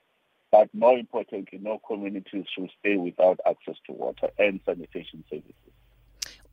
but 0.52 0.70
more 0.74 0.98
importantly, 0.98 1.60
no 1.62 1.80
communities 1.88 2.46
should 2.54 2.70
stay 2.80 2.98
without 2.98 3.40
access 3.48 3.76
to 3.88 3.94
water 3.94 4.30
and 4.38 4.60
sanitation 4.66 5.24
services. 5.30 5.73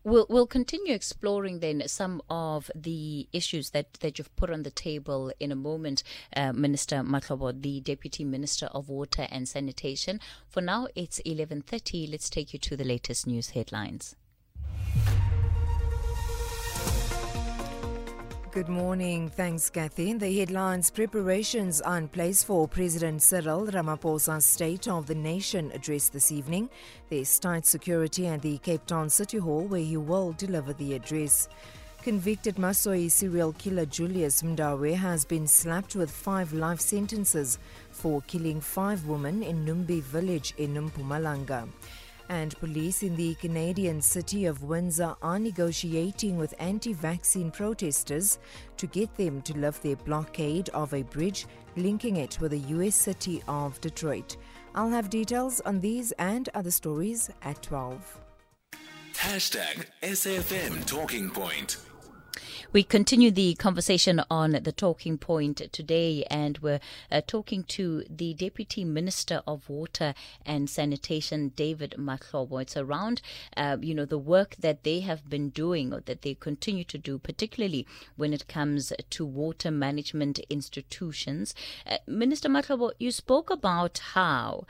We'll, 0.03 0.27
we'll 0.31 0.47
continue 0.47 0.95
exploring 0.95 1.61
then 1.61 1.83
some 1.87 2.23
of 2.31 2.71
the 2.75 3.29
issues 3.33 3.71
that, 3.71 3.93
that 3.95 4.19
you've 4.19 4.35
put 4.35 4.49
on 4.51 4.63
the 4.63 4.71
table 4.71 5.31
in 5.39 5.53
a 5.53 5.57
moment, 5.57 6.03
uh, 6.35 6.55
Minister 6.55 6.97
Mahlobo, 7.03 7.61
the 7.61 7.81
Deputy 7.81 8.25
Minister 8.25 8.67
of 8.67 8.89
Water 8.89 9.29
and 9.31 9.47
Sanitation. 9.47 10.19
For 10.49 10.63
now, 10.63 10.89
it's 10.95 11.21
11.30. 11.27 12.11
Let's 12.11 12.31
take 12.31 12.55
you 12.55 12.59
to 12.61 12.77
the 12.77 12.85
latest 12.85 13.27
news 13.27 13.51
headlines. 13.51 14.17
Good 18.53 18.69
morning. 18.69 19.29
Thanks, 19.29 19.71
Kathy. 19.71 20.11
In 20.11 20.19
The 20.19 20.37
headlines 20.41 20.91
preparations 20.91 21.81
are 21.83 21.99
in 21.99 22.09
place 22.09 22.43
for 22.43 22.67
President 22.67 23.23
Cyril 23.23 23.69
Ramaphosa's 23.69 24.45
State 24.45 24.89
of 24.89 25.07
the 25.07 25.15
Nation 25.15 25.71
address 25.73 26.09
this 26.09 26.33
evening. 26.33 26.69
There's 27.11 27.39
tight 27.39 27.65
security 27.65 28.27
at 28.27 28.43
the 28.43 28.59
Cape 28.59 28.85
Town 28.87 29.09
City 29.09 29.39
Hall 29.39 29.67
where 29.69 29.81
he 29.81 29.97
will 29.97 30.33
deliver 30.33 30.73
the 30.73 30.95
address. 30.95 31.49
Convicted 32.03 32.57
Masoe 32.57 33.09
serial 33.09 33.53
killer 33.53 33.87
Julius 33.87 34.43
Mdawe 34.43 34.97
has 34.97 35.25
been 35.25 35.47
slapped 35.47 35.95
with 35.95 36.11
five 36.11 36.53
life 36.53 36.81
sentences 36.81 37.57
for 37.93 38.21
killing 38.23 38.61
five 38.61 39.07
women 39.07 39.45
in 39.45 39.65
Numbi 39.65 40.03
village 40.03 40.55
in 40.59 40.75
Mpumalanga 40.75 41.69
and 42.31 42.57
police 42.61 43.03
in 43.03 43.17
the 43.17 43.35
Canadian 43.35 44.01
city 44.01 44.47
of 44.47 44.63
Windsor 44.63 45.15
are 45.21 45.39
negotiating 45.39 46.39
with 46.39 46.55
anti 46.61 46.93
vaccine 46.93 47.51
protesters 47.51 48.39
to 48.77 48.87
get 48.87 49.15
them 49.17 49.43
to 49.43 49.53
lift 49.59 49.83
their 49.83 49.97
blockade 49.97 50.69
of 50.71 50.95
a 50.95 51.03
bridge 51.03 51.47
linking 51.77 52.17
it 52.17 52.41
with 52.41 52.53
the 52.53 52.69
U.S. 52.77 52.95
city 52.95 53.43
of 53.49 53.81
Detroit. 53.81 54.37
I'll 54.75 54.91
have 54.91 55.11
details 55.11 55.61
on 55.63 55.81
these 55.81 56.13
and 56.13 56.49
other 56.55 56.71
stories 56.71 57.31
at 57.43 57.61
12. 57.63 58.21
Hashtag 59.15 59.87
SAFM 60.03 60.87
Talking 60.87 61.31
Point. 61.31 61.79
We 62.73 62.85
continue 62.85 63.33
the 63.33 63.57
conversation 63.57 64.23
on 64.31 64.53
the 64.53 64.71
talking 64.71 65.19
point 65.19 65.61
today, 65.73 66.23
and 66.31 66.57
we're 66.59 66.79
uh, 67.11 67.21
talking 67.27 67.65
to 67.65 68.05
the 68.09 68.33
Deputy 68.33 68.85
Minister 68.85 69.43
of 69.45 69.69
Water 69.69 70.15
and 70.47 70.71
Sanitation, 70.71 71.49
David 71.57 71.97
Mahlobo. 71.99 72.63
It's 72.63 72.77
around, 72.77 73.23
uh, 73.57 73.79
you 73.81 73.93
know, 73.93 74.05
the 74.05 74.19
work 74.19 74.55
that 74.61 74.85
they 74.85 75.01
have 75.01 75.29
been 75.29 75.49
doing 75.49 75.93
or 75.93 76.03
that 76.03 76.23
they 76.23 76.35
continue 76.35 76.85
to 76.85 76.97
do, 76.97 77.19
particularly 77.19 77.89
when 78.15 78.33
it 78.33 78.47
comes 78.47 78.93
to 79.11 79.27
water 79.27 79.73
management 79.73 80.39
institutions. 80.49 81.57
Uh, 81.85 81.97
Minister 82.07 82.49
Mahlobo, 82.49 82.93
you 83.01 83.11
spoke 83.11 83.51
about 83.51 83.99
how 84.15 84.65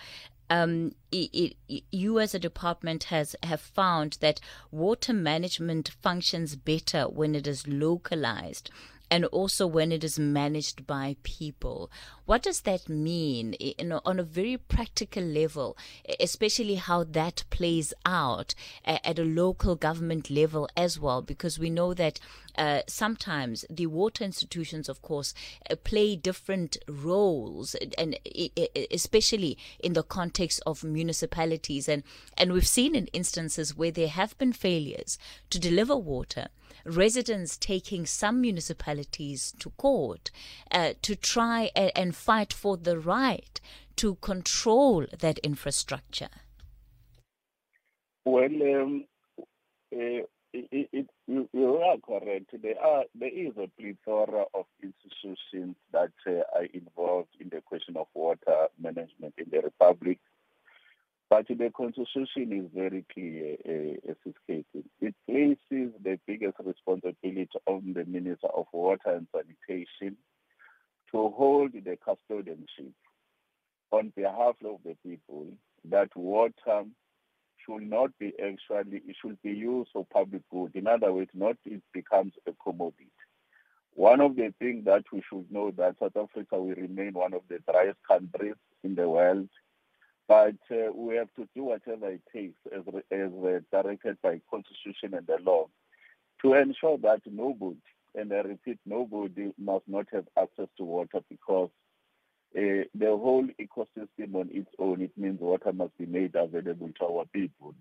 um, 0.51 0.93
it, 1.13 1.55
it, 1.69 1.85
you 1.93 2.19
as 2.19 2.35
a 2.35 2.39
department 2.39 3.05
has 3.05 3.37
have 3.43 3.61
found 3.61 4.19
that 4.21 4.41
water 4.71 5.13
management 5.13 5.91
functions 6.03 6.57
better 6.57 7.05
when 7.05 7.35
it 7.35 7.47
is 7.47 7.69
localized 7.69 8.71
and 9.11 9.25
also 9.27 9.67
when 9.67 9.91
it 9.91 10.05
is 10.05 10.19
managed 10.19 10.87
by 10.87 11.17
people. 11.23 11.91
What 12.27 12.43
does 12.43 12.61
that 12.61 12.89
mean 12.89 13.57
on 14.05 14.21
a 14.21 14.23
very 14.23 14.57
practical 14.57 15.25
level, 15.25 15.77
especially 16.21 16.77
how 16.77 17.03
that 17.05 17.43
plays 17.51 17.93
out 18.07 18.55
at 18.85 19.19
a 19.19 19.25
local 19.25 19.75
government 19.75 20.31
level 20.31 20.69
as 20.77 21.01
well? 21.01 21.23
Because 21.23 21.59
we 21.59 21.71
know 21.71 21.93
that 21.95 22.21
uh, 22.57 22.83
sometimes 22.87 23.65
the 23.69 23.87
water 23.87 24.23
institutions, 24.23 24.89
of 24.89 25.03
course, 25.03 25.35
uh, 25.69 25.75
play 25.83 26.15
different 26.15 26.77
roles, 26.89 27.75
and 27.99 28.17
especially 28.93 29.59
in 29.81 29.95
the 29.95 30.03
context 30.03 30.63
of 30.67 30.85
municipalities. 30.85 31.89
And, 31.89 32.05
and 32.37 32.53
we've 32.53 32.67
seen 32.67 32.95
in 32.95 33.07
instances 33.09 33.77
where 33.77 33.91
there 33.91 34.09
have 34.09 34.39
been 34.39 34.53
failures 34.53 35.19
to 35.51 35.59
deliver 35.59 35.97
water 35.97 36.49
residents 36.85 37.57
taking 37.57 38.07
some 38.07 38.41
municipalities 38.41 39.53
to 39.59 39.71
court 39.71 40.31
uh, 40.71 40.95
to 41.03 41.15
try 41.17 41.71
and, 41.75 41.93
and 41.97 42.17
fight 42.17 42.53
for 42.53 42.77
the 42.77 42.99
right 42.99 43.61
to 43.97 44.15
control 44.17 45.07
that 45.19 45.39
infrastructure? 45.41 46.31
Well, 48.25 48.45
um, 48.45 49.05
uh, 49.93 50.25
it, 50.53 50.89
it, 50.93 51.07
you, 51.27 51.49
you, 51.53 51.77
are 51.77 51.97
correct. 51.99 52.51
There 52.61 52.81
are 52.81 53.05
there 53.15 53.29
is 53.29 53.53
a 53.57 53.69
plethora 53.81 54.45
of 54.55 54.67
institutions 54.83 55.77
that 55.93 56.13
uh, 56.27 56.43
are 56.55 56.65
involved 56.73 57.31
in 57.39 57.49
the 57.51 57.61
question 57.61 57.97
of 57.97 58.07
water 58.15 58.67
management 58.81 59.35
in 59.39 59.47
the 59.51 59.61
republic. 59.61 60.19
But 61.31 61.47
the 61.47 61.71
constitution 61.77 62.53
is 62.53 62.71
very 62.75 63.05
clear, 63.15 63.55
uh, 63.65 64.15
It 65.01 65.15
places 65.29 65.93
the 66.03 66.19
biggest 66.27 66.57
responsibility 66.59 67.49
on 67.67 67.93
the 67.95 68.05
Minister 68.05 68.49
of 68.49 68.67
Water 68.73 69.13
and 69.15 69.29
Sanitation 69.33 70.17
to 71.13 71.29
hold 71.31 71.73
the 71.73 71.97
custodianship 72.05 72.93
on 73.93 74.13
behalf 74.17 74.57
of 74.65 74.81
the 74.85 74.97
people 75.07 75.47
that 75.85 76.15
water 76.17 76.83
should 77.65 77.83
not 77.89 78.11
be 78.19 78.33
actually, 78.43 79.01
it 79.07 79.17
should 79.23 79.41
be 79.43 79.53
used 79.53 79.91
for 79.93 80.05
public 80.13 80.43
good. 80.51 80.75
In 80.75 80.89
other 80.89 81.13
words, 81.13 81.31
not 81.33 81.57
it 81.65 81.83
becomes 81.95 82.33
a 82.49 82.53
commodity. 82.61 83.07
One 83.95 84.21
of 84.21 84.35
the 84.35 84.53
things 84.59 84.85
that 84.87 85.05
we 85.13 85.23
should 85.31 85.51
know 85.51 85.71
that 85.73 85.97
South 86.01 86.17
Africa 86.17 86.61
will 86.61 86.75
remain 86.75 87.13
one 87.13 87.35
of 87.35 87.43
the 87.49 87.61
driest 87.71 87.99
countries 88.09 88.57
in 88.83 88.97
the 88.97 89.09
world 89.09 89.49
but 90.31 90.55
uh, 90.71 90.93
we 90.95 91.17
have 91.17 91.35
to 91.35 91.49
do 91.57 91.65
whatever 91.65 92.09
it 92.09 92.23
takes 92.33 92.61
as, 92.73 92.83
as 93.11 93.33
uh, 93.45 93.59
directed 93.73 94.17
by 94.23 94.41
constitution 94.49 95.13
and 95.13 95.27
the 95.27 95.39
law 95.43 95.67
to 96.41 96.55
ensure 96.55 96.99
that 96.99 97.21
nobody, 97.27 97.81
and 98.15 98.33
I 98.33 98.37
repeat, 98.37 98.79
nobody 98.87 99.51
must 99.59 99.89
not 99.89 100.07
have 100.13 100.27
access 100.41 100.69
to 100.77 100.85
water 100.85 101.19
because 101.29 101.71
uh, 102.57 102.87
the 102.95 103.09
whole 103.09 103.45
ecosystem 103.61 104.37
on 104.37 104.51
its 104.53 104.71
own, 104.79 105.01
it 105.01 105.11
means 105.17 105.41
water 105.41 105.73
must 105.73 105.99
be 105.99 106.07
made 106.07 106.37
available 106.37 106.91
to 107.01 107.07
our 107.07 107.25
people. 107.33 107.75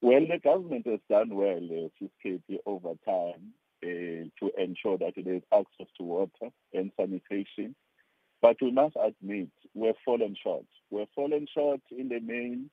Well, 0.00 0.20
the 0.20 0.38
government 0.38 0.86
has 0.86 1.00
done 1.10 1.34
well, 1.34 1.68
uh, 1.72 2.60
over 2.64 2.90
time 3.04 3.54
uh, 3.82 4.28
to 4.38 4.52
ensure 4.56 4.98
that 4.98 5.14
there 5.16 5.34
is 5.34 5.42
access 5.52 5.88
to 5.98 6.04
water 6.04 6.52
and 6.72 6.92
sanitation. 6.96 7.74
But 8.40 8.58
we 8.62 8.70
must 8.70 8.94
admit 9.02 9.48
we've 9.74 9.94
fallen 10.04 10.36
short. 10.40 10.66
We've 10.90 11.08
fallen 11.14 11.46
short 11.52 11.80
in 11.90 12.08
the 12.08 12.20
main 12.20 12.70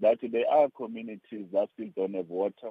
that 0.00 0.18
there 0.22 0.48
are 0.50 0.68
communities 0.76 1.46
that 1.52 1.68
still 1.74 1.88
don't 1.96 2.14
have 2.14 2.28
water 2.28 2.70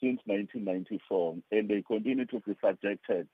since 0.00 0.20
1994, 0.26 1.36
and 1.52 1.68
they 1.68 1.82
continue 1.82 2.26
to 2.26 2.40
be 2.40 2.56
subjected 2.62 3.28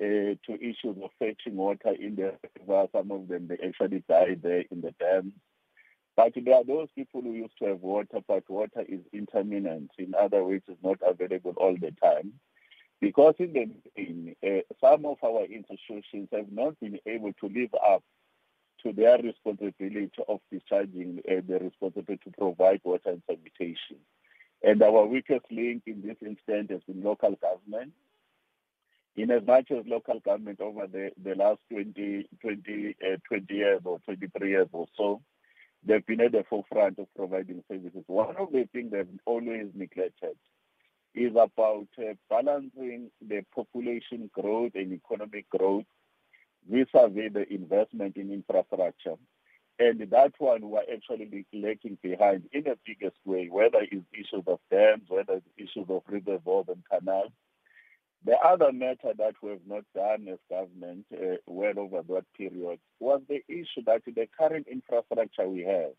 uh, 0.00 0.34
to 0.44 0.54
issues 0.60 0.96
of 1.02 1.10
fetching 1.18 1.56
water 1.56 1.94
in 1.98 2.16
the 2.16 2.34
river. 2.60 2.88
Some 2.92 3.10
of 3.10 3.28
them 3.28 3.48
they 3.48 3.58
actually 3.66 4.02
die 4.08 4.36
there 4.42 4.64
in 4.70 4.80
the 4.80 4.92
dams. 4.98 5.32
But 6.16 6.32
there 6.34 6.54
are 6.54 6.64
those 6.64 6.88
people 6.94 7.20
who 7.22 7.32
used 7.32 7.58
to 7.58 7.66
have 7.66 7.80
water, 7.80 8.20
but 8.26 8.48
water 8.48 8.84
is 8.88 9.00
intermittent. 9.12 9.90
In 9.98 10.14
other 10.18 10.42
words, 10.44 10.64
it's 10.66 10.82
not 10.82 10.98
available 11.06 11.54
all 11.58 11.76
the 11.78 11.92
time. 12.02 12.32
Because 13.00 13.34
in 13.38 13.52
the 13.52 13.68
in, 14.02 14.34
uh, 14.42 14.62
some 14.80 15.04
of 15.04 15.18
our 15.22 15.44
institutions 15.44 16.28
have 16.32 16.50
not 16.50 16.80
been 16.80 16.98
able 17.06 17.32
to 17.34 17.48
live 17.48 17.74
up 17.74 18.02
to 18.82 18.92
their 18.92 19.18
responsibility 19.18 20.10
of 20.28 20.40
discharging 20.50 21.20
uh, 21.28 21.40
the 21.46 21.58
responsibility 21.58 22.22
to 22.24 22.30
provide 22.38 22.80
water 22.84 23.10
and 23.10 23.22
sanitation. 23.26 23.96
And 24.62 24.82
our 24.82 25.06
weakest 25.06 25.46
link 25.50 25.82
in 25.86 26.02
this 26.02 26.16
instance 26.20 26.68
has 26.70 26.80
been 26.86 27.02
local 27.02 27.36
government. 27.36 27.92
In 29.16 29.30
as 29.30 29.46
much 29.46 29.70
as 29.70 29.84
local 29.86 30.20
government 30.20 30.60
over 30.60 30.86
the, 30.86 31.10
the 31.22 31.34
last 31.34 31.60
20, 31.70 32.28
20, 32.40 32.96
uh, 33.02 33.16
20 33.28 33.54
years 33.54 33.80
or 33.84 33.98
23 34.00 34.50
years 34.50 34.68
or 34.72 34.86
so, 34.96 35.22
they've 35.84 36.04
been 36.04 36.20
at 36.20 36.32
the 36.32 36.44
forefront 36.48 36.98
of 36.98 37.06
providing 37.14 37.62
services. 37.68 38.04
One 38.06 38.36
of 38.36 38.52
the 38.52 38.68
things 38.72 38.92
they've 38.92 39.08
always 39.24 39.68
neglected 39.74 40.36
is 41.14 41.32
about 41.32 41.88
uh, 41.98 42.12
balancing 42.28 43.10
the 43.26 43.42
population 43.54 44.30
growth 44.34 44.72
and 44.74 44.92
economic 44.92 45.48
growth 45.48 45.84
vis-a-vis 46.68 47.32
the 47.32 47.52
investment 47.52 48.16
in 48.16 48.32
infrastructure. 48.32 49.16
And 49.78 50.00
that 50.10 50.32
one 50.38 50.70
we're 50.70 50.80
actually 50.80 51.44
lagging 51.52 51.98
behind 52.02 52.44
in 52.52 52.64
the 52.64 52.78
biggest 52.86 53.16
way, 53.26 53.48
whether 53.50 53.80
it's 53.82 54.06
issues 54.14 54.44
of 54.46 54.58
dams, 54.70 55.04
whether 55.08 55.34
it's 55.34 55.46
issues 55.58 55.86
of 55.90 56.02
reservoirs 56.08 56.66
and 56.68 56.82
canals. 56.90 57.32
The 58.24 58.36
other 58.38 58.72
matter 58.72 59.12
that 59.18 59.34
we 59.42 59.50
have 59.50 59.66
not 59.66 59.84
done 59.94 60.26
as 60.28 60.38
government 60.50 61.04
uh, 61.12 61.36
well 61.46 61.78
over 61.78 62.02
that 62.08 62.24
period 62.36 62.80
was 62.98 63.20
the 63.28 63.42
issue 63.48 63.84
that 63.86 64.02
the 64.06 64.28
current 64.38 64.66
infrastructure 64.66 65.46
we 65.46 65.62
have, 65.64 65.92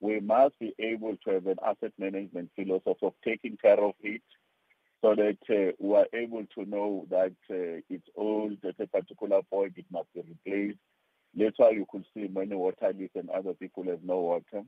we 0.00 0.20
must 0.20 0.58
be 0.58 0.72
able 0.78 1.16
to 1.24 1.30
have 1.30 1.46
an 1.46 1.58
asset 1.66 1.92
management 1.98 2.50
philosophy 2.54 3.00
of 3.02 3.14
taking 3.24 3.56
care 3.56 3.82
of 3.82 3.94
it, 4.02 4.22
so 5.02 5.14
that 5.14 5.38
uh, 5.48 5.72
we 5.78 5.96
are 5.96 6.06
able 6.12 6.44
to 6.54 6.64
know 6.68 7.06
that 7.10 7.32
uh, 7.50 7.80
it's 7.88 8.08
old 8.16 8.58
at 8.64 8.74
a 8.78 8.86
particular 8.86 9.40
point, 9.50 9.72
it 9.76 9.86
must 9.90 10.12
be 10.14 10.20
replaced. 10.20 10.78
Later, 11.34 11.72
you 11.72 11.86
could 11.90 12.04
see 12.12 12.28
many 12.28 12.54
water 12.54 12.92
leaks 12.96 13.14
and 13.14 13.30
other 13.30 13.54
people 13.54 13.84
have 13.84 14.02
no 14.02 14.18
water. 14.18 14.64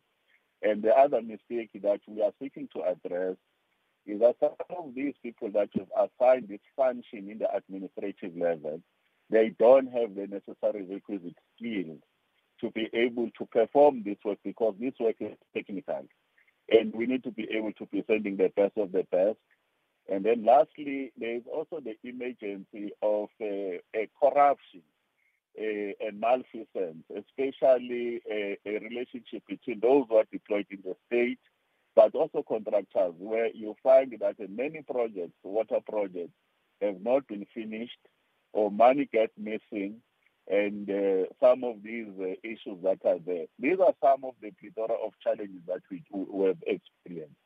And 0.62 0.82
the 0.82 0.90
other 0.90 1.20
mistake 1.20 1.70
that 1.82 2.00
we 2.06 2.22
are 2.22 2.32
seeking 2.40 2.68
to 2.74 2.82
address 2.82 3.36
is 4.06 4.20
that 4.20 4.36
some 4.40 4.54
of 4.78 4.94
these 4.94 5.14
people 5.22 5.50
that 5.52 5.68
have 5.74 5.88
assigned 5.96 6.48
this 6.48 6.60
function 6.76 7.30
in 7.30 7.38
the 7.38 7.54
administrative 7.54 8.36
level, 8.36 8.80
they 9.28 9.54
don't 9.58 9.86
have 9.88 10.14
the 10.14 10.26
necessary 10.26 10.84
requisite 10.88 11.36
skills 11.56 11.98
to 12.60 12.70
be 12.70 12.88
able 12.94 13.28
to 13.38 13.46
perform 13.46 14.02
this 14.04 14.18
work 14.24 14.38
because 14.44 14.74
this 14.80 14.94
work 15.00 15.16
is 15.20 15.36
technical. 15.54 16.06
And 16.70 16.94
we 16.94 17.06
need 17.06 17.24
to 17.24 17.32
be 17.32 17.48
able 17.56 17.72
to 17.72 17.86
be 17.86 18.04
sending 18.06 18.36
the 18.36 18.52
best 18.56 18.76
of 18.76 18.92
the 18.92 19.04
best 19.10 19.36
And 20.10 20.24
then 20.24 20.44
lastly, 20.44 21.12
there 21.16 21.36
is 21.36 21.42
also 21.52 21.80
the 21.80 21.96
emergency 22.02 22.92
of 23.02 23.28
uh, 23.40 23.78
a 23.94 24.08
corruption 24.20 24.82
uh, 25.58 26.06
and 26.06 26.20
malfeasance, 26.20 27.04
especially 27.16 28.20
uh, 28.30 28.56
a 28.66 28.78
relationship 28.78 29.42
between 29.48 29.80
those 29.80 30.06
who 30.08 30.16
are 30.16 30.24
deployed 30.32 30.66
in 30.70 30.80
the 30.84 30.96
state, 31.06 31.38
but 31.94 32.14
also 32.14 32.42
contractors, 32.46 33.14
where 33.18 33.48
you 33.54 33.76
find 33.82 34.14
that 34.20 34.36
many 34.50 34.82
projects, 34.82 35.34
water 35.42 35.78
projects, 35.88 36.32
have 36.80 37.00
not 37.00 37.26
been 37.28 37.46
finished 37.54 37.98
or 38.52 38.70
money 38.70 39.08
gets 39.12 39.32
missing 39.38 39.96
and 40.48 40.90
uh, 40.90 41.24
some 41.40 41.62
of 41.62 41.82
these 41.84 42.08
uh, 42.20 42.34
issues 42.42 42.82
that 42.82 42.98
are 43.04 43.18
there. 43.24 43.46
These 43.58 43.78
are 43.78 43.94
some 44.02 44.24
of 44.24 44.34
the 44.42 44.50
plethora 44.50 44.96
of 45.04 45.12
challenges 45.22 45.62
that 45.68 45.82
we, 45.90 46.02
we 46.12 46.46
have 46.46 46.58
experienced. 46.66 47.36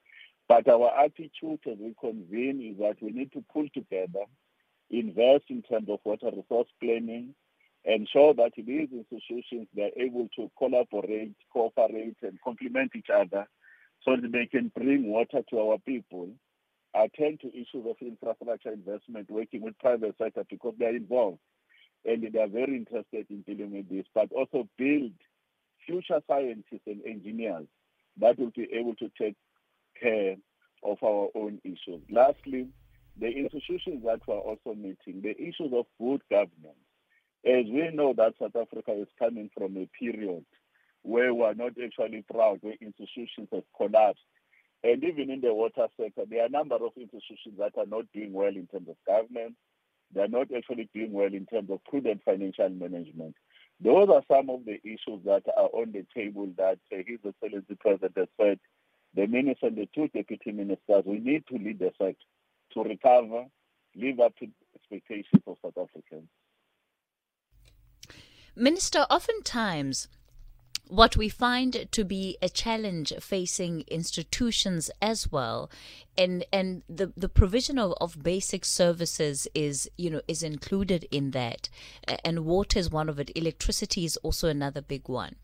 But 0.49 0.69
our 0.69 0.91
attitude 0.99 1.61
as 1.67 1.79
we 1.79 1.95
convene 2.01 2.63
is 2.63 2.79
that 2.79 3.03
we 3.03 3.11
need 3.11 3.33
to 3.33 3.45
pull 3.53 3.67
together, 3.75 4.25
invest 4.91 5.45
in 5.49 5.63
terms 5.63 5.89
of 5.89 5.99
water 6.05 6.31
resource 6.35 6.69
planning, 6.81 7.35
ensure 7.85 8.35
that 8.35 8.53
these 8.57 8.89
institutions 8.93 9.69
they 9.75 9.83
are 9.83 10.03
able 10.03 10.29
to 10.37 10.51
collaborate, 10.57 11.35
cooperate, 11.53 12.17
and 12.23 12.39
complement 12.43 12.93
each 12.95 13.11
other 13.13 13.47
so 14.05 14.17
that 14.17 14.31
they 14.33 14.47
can 14.47 14.71
bring 14.77 15.09
water 15.09 15.43
to 15.51 15.59
our 15.59 15.79
people, 15.79 16.29
attend 16.95 17.41
to 17.41 17.49
issues 17.49 17.85
of 17.87 17.97
infrastructure 18.01 18.73
investment, 18.73 19.31
working 19.31 19.63
with 19.63 19.79
private 19.79 20.15
sector 20.17 20.45
because 20.49 20.75
they 20.79 20.87
are 20.87 20.97
involved 20.97 21.39
and 22.05 22.23
they 22.33 22.39
are 22.39 22.49
very 22.49 22.77
interested 22.77 23.27
in 23.31 23.43
dealing 23.43 23.73
with 23.73 23.89
this, 23.89 24.07
but 24.15 24.31
also 24.33 24.69
build 24.79 25.13
future 25.85 26.21
scientists 26.29 26.87
and 26.87 27.05
engineers 27.05 27.67
that 28.21 28.39
will 28.39 28.53
be 28.57 28.69
able 28.73 28.95
to 28.95 29.11
take 29.21 29.35
care 30.01 30.37
of 30.83 30.99
our 31.03 31.29
own 31.35 31.61
issues. 31.65 32.03
Lastly, 32.11 32.69
the 33.19 33.29
institutions 33.29 34.03
that 34.05 34.21
we're 34.27 34.39
also 34.39 34.75
meeting, 34.75 35.23
the 35.23 35.37
issues 35.41 35.73
of 35.73 35.87
good 35.99 36.23
governance. 36.31 36.85
As 37.45 37.65
we 37.67 37.91
know 37.93 38.13
that 38.17 38.35
South 38.41 38.57
Africa 38.57 38.93
is 38.93 39.09
coming 39.19 39.51
from 39.57 39.77
a 39.77 39.89
period 39.99 40.45
where 41.03 41.33
we're 41.33 41.55
not 41.55 41.73
actually 41.83 42.25
proud, 42.31 42.59
where 42.61 42.75
institutions 42.81 43.49
have 43.53 43.63
collapsed. 43.77 44.25
And 44.83 45.03
even 45.05 45.31
in 45.31 45.41
the 45.41 45.55
water 45.55 45.87
sector, 45.99 46.25
there 46.29 46.43
are 46.43 46.47
a 46.47 46.51
number 46.51 46.75
of 46.75 46.93
institutions 46.97 47.55
that 47.59 47.73
are 47.79 47.87
not 47.87 48.05
doing 48.13 48.33
well 48.33 48.49
in 48.49 48.67
terms 48.67 48.89
of 48.89 48.97
governance. 49.07 49.55
They're 50.13 50.29
not 50.29 50.49
actually 50.55 50.89
doing 50.95 51.13
well 51.13 51.33
in 51.33 51.47
terms 51.47 51.71
of 51.71 51.85
prudent 51.85 52.23
financial 52.25 52.69
management. 52.69 53.37
Those 53.81 54.09
are 54.09 54.23
some 54.29 54.51
of 54.51 54.65
the 54.65 54.81
issues 54.85 55.23
that 55.25 55.43
are 55.57 55.71
on 55.73 55.93
the 55.93 56.05
table 56.15 56.49
that 56.57 56.79
uh, 56.93 57.03
His 57.07 57.19
Excellency 57.25 57.77
President 57.79 58.17
has 58.17 58.29
said 58.41 58.59
the 59.17 59.27
minister 59.27 59.67
and 59.67 59.77
the 59.77 59.89
two 59.95 60.09
deputy 60.09 60.53
ministers, 60.53 61.05
we 61.05 61.19
need 61.19 61.45
to 61.49 61.57
lead 61.57 61.79
the 61.79 61.91
sector 61.99 62.15
to 62.75 62.83
recover, 62.83 63.45
live 63.97 64.21
up 64.21 64.37
to 64.37 64.47
expectations 64.75 65.43
of 65.47 65.57
South 65.63 65.77
Africans. 65.79 66.29
Minister, 68.55 69.01
oftentimes 69.11 70.09
what 70.89 71.17
we 71.17 71.29
find 71.29 71.89
to 71.91 72.05
be 72.05 72.39
a 72.41 72.49
challenge 72.49 73.13
facing 73.21 73.83
institutions 73.89 74.89
as 75.03 75.33
well 75.33 75.69
and 76.17 76.45
and 76.53 76.83
the 76.89 77.13
the 77.17 77.29
provision 77.29 77.79
of, 77.79 77.93
of 78.01 78.23
basic 78.23 78.65
services 78.65 79.49
is 79.53 79.91
you 79.99 80.09
know 80.11 80.21
is 80.29 80.43
included 80.43 81.07
in 81.11 81.33
that. 81.33 81.69
And 82.25 82.45
water 82.45 82.79
is 82.79 82.91
one 82.91 83.09
of 83.09 83.19
it. 83.19 83.31
Electricity 83.35 84.05
is 84.05 84.17
also 84.19 84.49
another 84.49 84.81
big 84.81 85.09
one. 85.09 85.37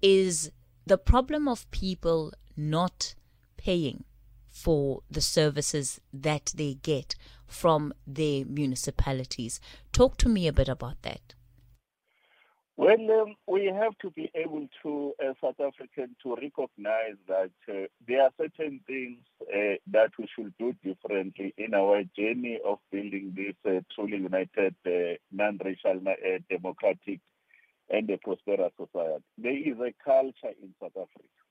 Is 0.00 0.52
the 0.86 0.98
problem 0.98 1.48
of 1.48 1.68
people 1.70 2.32
not 2.56 3.14
paying 3.56 4.04
for 4.54 5.02
the 5.10 5.20
services 5.20 6.00
that 6.12 6.52
they 6.56 6.74
get 6.74 7.16
from 7.46 7.92
their 8.06 8.44
municipalities. 8.44 9.60
Talk 9.92 10.16
to 10.18 10.28
me 10.28 10.46
a 10.46 10.52
bit 10.52 10.68
about 10.68 11.02
that. 11.02 11.34
Well, 12.76 12.98
um, 13.20 13.36
we 13.46 13.66
have 13.66 13.96
to 14.02 14.10
be 14.10 14.30
able 14.34 14.66
to, 14.82 15.12
as 15.24 15.36
South 15.40 15.60
Africans, 15.60 16.16
to 16.24 16.34
recognize 16.34 17.16
that 17.28 17.52
uh, 17.68 17.86
there 18.06 18.22
are 18.22 18.30
certain 18.36 18.80
things 18.86 19.18
uh, 19.42 19.76
that 19.92 20.10
we 20.18 20.28
should 20.34 20.52
do 20.58 20.74
differently 20.82 21.54
in 21.56 21.72
our 21.72 22.02
journey 22.18 22.58
of 22.66 22.78
building 22.90 23.32
this 23.36 23.54
uh, 23.64 23.80
truly 23.94 24.16
united, 24.16 24.74
uh, 24.86 25.16
non-racial, 25.30 26.00
uh, 26.04 26.38
democratic, 26.50 27.20
and 27.90 28.10
prosperous 28.22 28.72
society. 28.76 29.24
There 29.38 29.56
is 29.56 29.78
a 29.78 29.94
culture 30.04 30.54
in 30.60 30.74
South 30.80 30.96
Africa 30.96 31.43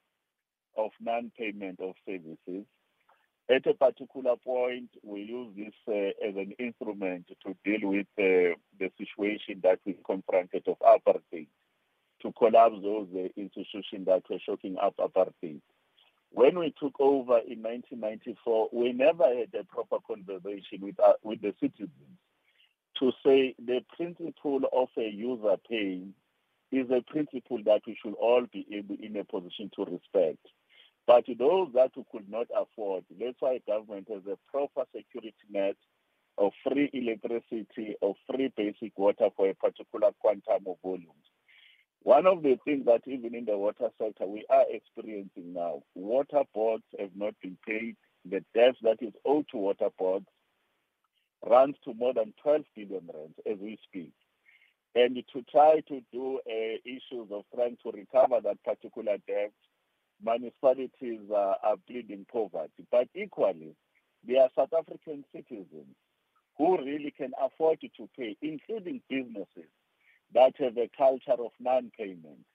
of 0.78 0.92
non-payment 1.00 1.80
of 1.80 1.96
services. 2.06 2.66
At 3.50 3.68
a 3.68 3.74
particular 3.74 4.36
point, 4.38 4.90
we 5.04 5.22
use 5.22 5.54
this 5.56 5.74
uh, 5.88 6.28
as 6.28 6.36
an 6.36 6.54
instrument 6.60 7.28
to 7.46 7.56
deal 7.66 7.90
with 7.90 8.08
uh, 8.18 8.56
the 8.80 8.90
situation 8.98 9.60
that 9.64 9.80
we 9.86 9.98
confronted 10.06 10.68
of 10.68 10.78
apartheid, 10.80 11.48
to 12.22 12.32
collapse 12.38 12.76
those 12.82 13.08
uh, 13.14 13.28
institutions 13.36 14.06
that 14.06 14.24
were 14.30 14.40
shocking 14.46 14.78
up 14.82 14.96
apartheid. 14.98 15.60
When 16.32 16.58
we 16.58 16.74
took 16.80 17.00
over 17.00 17.40
in 17.40 17.62
1994, 17.62 18.70
we 18.72 18.94
never 18.94 19.26
had 19.26 19.54
a 19.60 19.64
proper 19.66 19.98
conversation 20.08 20.80
with, 20.82 21.00
uh, 21.00 21.14
with 21.22 21.42
the 21.42 21.54
citizens 21.60 22.18
to 23.00 23.12
say 23.26 23.56
the 23.64 23.84
principle 23.96 24.62
of 24.72 24.88
a 24.98 25.10
user 25.10 25.56
paying 25.70 26.14
is 26.72 26.88
a 26.90 27.02
principle 27.02 27.60
that 27.66 27.82
we 27.86 27.98
should 28.02 28.14
all 28.14 28.46
be 28.52 28.66
able 28.72 28.96
in 29.00 29.16
a 29.18 29.24
position 29.24 29.70
to 29.76 29.86
respect. 29.86 30.40
But 31.06 31.26
those 31.38 31.70
that 31.74 31.92
who 31.96 32.06
could 32.12 32.30
not 32.30 32.48
afford, 32.56 33.04
that's 33.20 33.36
why 33.40 33.60
government 33.68 34.08
has 34.10 34.24
a 34.26 34.38
proper 34.52 34.86
security 34.96 35.34
net 35.50 35.76
of 36.38 36.52
free 36.64 36.90
electricity, 36.94 37.96
of 38.02 38.16
free 38.30 38.52
basic 38.56 38.98
water 38.98 39.30
for 39.36 39.50
a 39.50 39.54
particular 39.56 40.12
quantum 40.20 40.64
of 40.68 40.78
volumes. 40.82 41.10
One 42.04 42.26
of 42.28 42.44
the 42.44 42.58
things 42.66 42.86
that 42.86 43.02
even 43.08 43.36
in 43.36 43.46
the 43.46 43.58
water 43.58 43.90
sector 43.98 44.26
we 44.26 44.46
are 44.50 44.66
experiencing 44.70 45.54
now, 45.54 45.84
water 45.96 46.44
boards 46.54 46.84
have 47.00 47.12
not 47.16 47.36
been 47.42 47.58
paid. 47.66 47.96
The 48.26 48.44
debt 48.54 48.76
that 48.84 48.98
is 49.02 49.14
owed 49.26 49.48
to 49.52 49.58
water 49.58 49.90
boards 49.98 50.28
runs 51.46 51.76
to 51.86 51.94
more 51.94 52.14
than 52.14 52.34
12 52.42 52.64
billion 52.76 53.10
rand 53.14 53.34
as 53.50 53.58
we 53.60 53.78
speak. 53.84 54.14
And 54.96 55.16
to 55.34 55.42
try 55.52 55.82
to 55.88 56.02
do 56.12 56.40
uh, 56.48 56.78
issues 56.86 57.30
of 57.32 57.44
trying 57.54 57.78
to 57.84 57.92
recover 57.92 58.40
that 58.44 58.64
particular 58.64 59.18
debt 59.28 59.52
municipalities 60.24 61.20
uh, 61.32 61.56
are 61.64 61.78
pleading 61.88 62.26
poverty. 62.32 62.86
But 62.92 63.08
equally, 63.16 63.76
there 64.26 64.42
are 64.42 64.50
South 64.56 64.74
African 64.78 65.26
citizens 65.36 65.96
who 66.58 66.78
really 66.78 67.12
can 67.16 67.32
afford 67.42 67.80
to 67.82 68.10
pay, 68.18 68.38
including 68.42 69.02
businesses 69.10 69.70
that 70.34 70.54
have 70.60 70.78
a 70.78 70.90
culture 70.98 71.34
of 71.40 71.52
non-payment. 71.60 72.46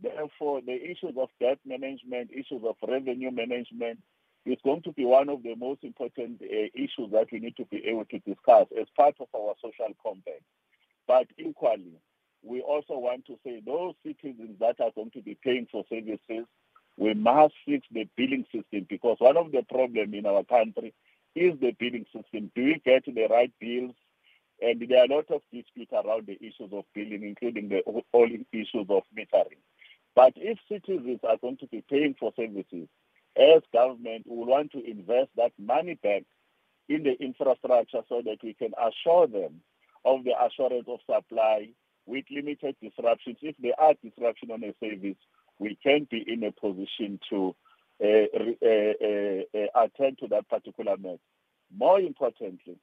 Therefore, 0.00 0.60
the 0.60 0.74
issues 0.74 1.14
of 1.18 1.28
debt 1.40 1.58
management, 1.66 2.30
issues 2.30 2.62
of 2.64 2.76
revenue 2.86 3.30
management, 3.30 3.98
is 4.46 4.58
going 4.64 4.82
to 4.82 4.92
be 4.92 5.04
one 5.04 5.28
of 5.28 5.42
the 5.42 5.54
most 5.56 5.82
important 5.82 6.40
uh, 6.42 6.68
issues 6.74 7.10
that 7.12 7.26
we 7.32 7.40
need 7.40 7.56
to 7.56 7.64
be 7.66 7.84
able 7.86 8.04
to 8.06 8.18
discuss 8.20 8.66
as 8.80 8.86
part 8.96 9.16
of 9.20 9.28
our 9.34 9.54
social 9.60 9.92
compact. 10.02 10.42
But 11.06 11.26
equally, 11.36 12.00
we 12.42 12.60
also 12.60 12.96
want 12.98 13.26
to 13.26 13.36
say 13.44 13.60
those 13.64 13.94
citizens 14.06 14.56
that 14.60 14.80
are 14.80 14.92
going 14.94 15.10
to 15.10 15.22
be 15.22 15.36
paying 15.42 15.66
for 15.70 15.84
services 15.88 16.46
we 16.98 17.14
must 17.14 17.54
fix 17.64 17.86
the 17.92 18.08
billing 18.16 18.44
system 18.52 18.86
because 18.88 19.16
one 19.20 19.36
of 19.36 19.52
the 19.52 19.62
problems 19.62 20.12
in 20.12 20.26
our 20.26 20.42
country 20.44 20.92
is 21.34 21.58
the 21.60 21.70
billing 21.78 22.06
system. 22.12 22.50
Do 22.54 22.64
we 22.64 22.82
get 22.84 23.04
the 23.06 23.28
right 23.30 23.52
bills? 23.60 23.94
And 24.60 24.84
there 24.88 25.02
are 25.02 25.04
a 25.04 25.14
lot 25.14 25.30
of 25.30 25.42
disputes 25.52 25.92
around 25.92 26.26
the 26.26 26.36
issues 26.40 26.72
of 26.72 26.84
billing, 26.94 27.22
including 27.22 27.68
the 27.68 27.82
whole 28.12 28.28
issues 28.52 28.86
of 28.88 29.02
metering. 29.16 29.62
But 30.16 30.32
if 30.34 30.58
citizens 30.68 31.20
are 31.22 31.36
going 31.36 31.58
to 31.58 31.68
be 31.68 31.84
paying 31.88 32.16
for 32.18 32.32
services, 32.34 32.88
as 33.36 33.62
government, 33.72 34.24
we 34.26 34.44
want 34.44 34.72
to 34.72 34.84
invest 34.84 35.28
that 35.36 35.52
money 35.56 35.94
back 36.02 36.24
in 36.88 37.04
the 37.04 37.14
infrastructure 37.22 38.02
so 38.08 38.22
that 38.24 38.38
we 38.42 38.54
can 38.54 38.72
assure 38.76 39.28
them 39.28 39.60
of 40.04 40.24
the 40.24 40.32
assurance 40.44 40.88
of 40.88 40.98
supply 41.08 41.68
with 42.06 42.24
limited 42.30 42.74
disruptions. 42.82 43.36
If 43.40 43.54
there 43.60 43.78
are 43.78 43.94
disruptions 44.02 44.50
on 44.50 44.64
a 44.64 44.74
service, 44.82 45.18
we 45.58 45.76
can 45.82 46.06
be 46.10 46.24
in 46.26 46.44
a 46.44 46.52
position 46.52 47.18
to 47.30 47.54
uh, 48.02 48.06
uh, 48.06 48.64
uh, 48.64 49.84
attend 49.84 50.18
to 50.18 50.28
that 50.28 50.48
particular 50.48 50.96
matter. 50.96 51.18
More 51.76 52.00
importantly, 52.00 52.78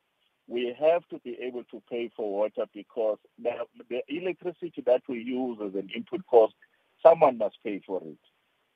we 0.48 0.76
have 0.80 1.08
to 1.08 1.20
be 1.20 1.38
able 1.42 1.64
to 1.72 1.82
pay 1.90 2.12
for 2.16 2.32
water 2.32 2.66
because 2.74 3.18
the, 3.42 3.52
the 3.90 4.02
electricity 4.10 4.84
that 4.86 5.02
we 5.08 5.20
use 5.20 5.58
as 5.66 5.74
an 5.74 5.90
input 5.96 6.22
cost, 6.28 6.54
someone 7.02 7.38
must 7.38 7.58
pay 7.64 7.82
for 7.86 8.02
it. 8.04 8.18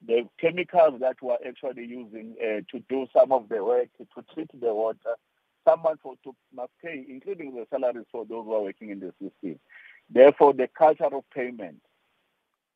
The 0.08 0.28
chemicals 0.40 1.02
that 1.02 1.18
we're 1.22 1.38
actually 1.46 1.86
using 1.86 2.36
uh, 2.42 2.62
to 2.72 2.84
do 2.88 3.06
some 3.14 3.32
of 3.34 3.50
the 3.50 3.64
work 3.64 3.90
to 3.98 4.24
treat 4.34 4.50
the 4.60 4.74
water, 4.74 5.16
someone 5.68 5.98
for, 6.02 6.16
to, 6.24 6.34
must 6.56 6.72
pay, 6.84 7.06
including 7.08 7.54
the 7.54 7.68
salaries 7.70 8.08
for 8.12 8.26
those 8.26 8.46
who 8.46 8.54
are 8.54 8.64
working 8.64 8.90
in 8.92 9.00
the 9.02 9.12
system. 9.22 9.60
Therefore, 10.10 10.54
the 10.54 10.70
culture 10.76 11.04
of 11.14 11.24
payment 11.36 11.82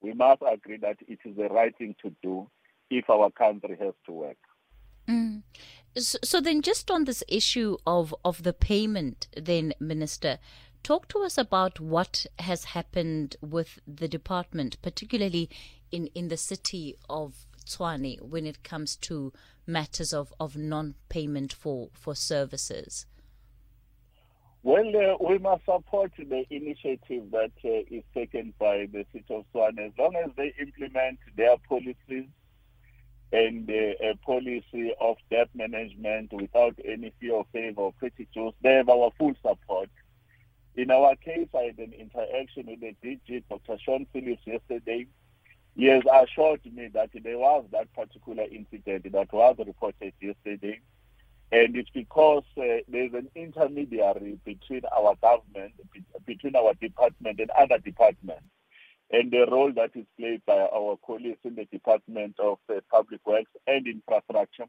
we 0.03 0.13
must 0.13 0.41
agree 0.41 0.77
that 0.77 0.97
it 1.07 1.19
is 1.25 1.35
the 1.35 1.47
right 1.47 1.75
thing 1.77 1.95
to 2.03 2.13
do 2.21 2.47
if 2.89 3.09
our 3.09 3.31
country 3.31 3.77
has 3.79 3.93
to 4.05 4.11
work. 4.11 4.37
Mm. 5.07 5.41
So, 5.97 6.19
so 6.23 6.41
then, 6.41 6.61
just 6.61 6.91
on 6.91 7.05
this 7.05 7.23
issue 7.27 7.77
of, 7.87 8.13
of 8.23 8.43
the 8.43 8.53
payment, 8.53 9.27
then, 9.35 9.73
Minister, 9.79 10.39
talk 10.83 11.07
to 11.09 11.19
us 11.19 11.37
about 11.37 11.79
what 11.79 12.25
has 12.39 12.65
happened 12.65 13.37
with 13.41 13.79
the 13.87 14.07
department, 14.07 14.81
particularly 14.81 15.49
in, 15.91 16.07
in 16.13 16.27
the 16.27 16.37
city 16.37 16.95
of 17.09 17.47
Tshwane, 17.65 18.21
when 18.21 18.45
it 18.45 18.63
comes 18.63 18.95
to 18.97 19.31
matters 19.65 20.13
of, 20.13 20.33
of 20.39 20.57
non 20.57 20.95
payment 21.09 21.53
for, 21.53 21.89
for 21.93 22.15
services. 22.15 23.05
Well, 24.65 24.95
uh, 24.95 25.17
we 25.19 25.39
must 25.39 25.65
support 25.65 26.13
the 26.17 26.45
initiative 26.49 27.31
that 27.31 27.51
uh, 27.65 27.83
is 27.91 28.03
taken 28.13 28.53
by 28.57 28.87
the 28.93 29.05
city 29.11 29.25
of 29.29 29.43
Tshwane 29.53 29.87
as 29.87 29.91
long 29.99 30.15
as 30.15 30.31
they 30.37 30.53
implement 30.57 31.19
their 31.35 31.57
policies 31.67 32.27
and 33.33 33.69
uh, 33.69 33.73
a 33.73 34.15
policy 34.25 34.93
of 35.01 35.17
debt 35.29 35.49
management 35.53 36.31
without 36.31 36.79
any 36.85 37.11
fear 37.19 37.35
of 37.35 37.47
favor 37.51 37.81
or 37.81 37.93
prejudice. 37.99 38.53
They 38.61 38.75
have 38.75 38.87
our 38.87 39.11
full 39.19 39.33
support. 39.41 39.89
In 40.75 40.91
our 40.91 41.17
case, 41.17 41.49
I 41.53 41.63
had 41.63 41.79
an 41.79 41.91
interaction 41.91 42.67
with 42.67 42.79
the 42.79 42.95
DG, 43.03 43.43
Dr. 43.49 43.77
Sean 43.83 44.07
Phillips, 44.13 44.43
yesterday. 44.45 45.07
He 45.75 45.85
has 45.87 46.03
assured 46.05 46.61
me 46.73 46.87
that 46.93 47.09
there 47.21 47.37
was 47.37 47.65
that 47.73 47.93
particular 47.93 48.43
incident 48.43 49.11
that 49.11 49.33
was 49.33 49.55
reported 49.59 50.13
yesterday 50.21 50.79
and 51.53 51.75
it's 51.75 51.89
because 51.91 52.43
uh, 52.57 52.81
there's 52.87 53.13
an 53.13 53.29
intermediary 53.35 54.39
between 54.43 54.81
our 54.91 55.15
government, 55.21 55.73
between 56.25 56.55
our 56.55 56.73
department 56.73 57.39
and 57.39 57.51
other 57.51 57.77
departments, 57.77 58.49
and 59.11 59.29
the 59.29 59.45
role 59.51 59.71
that 59.71 59.91
is 59.93 60.07
played 60.19 60.41
by 60.47 60.57
our 60.73 60.97
colleagues 61.05 61.37
in 61.43 61.53
the 61.53 61.65
Department 61.65 62.39
of 62.39 62.57
uh, 62.69 62.79
Public 62.89 63.19
Works 63.27 63.51
and 63.67 63.85
Infrastructure, 63.85 64.65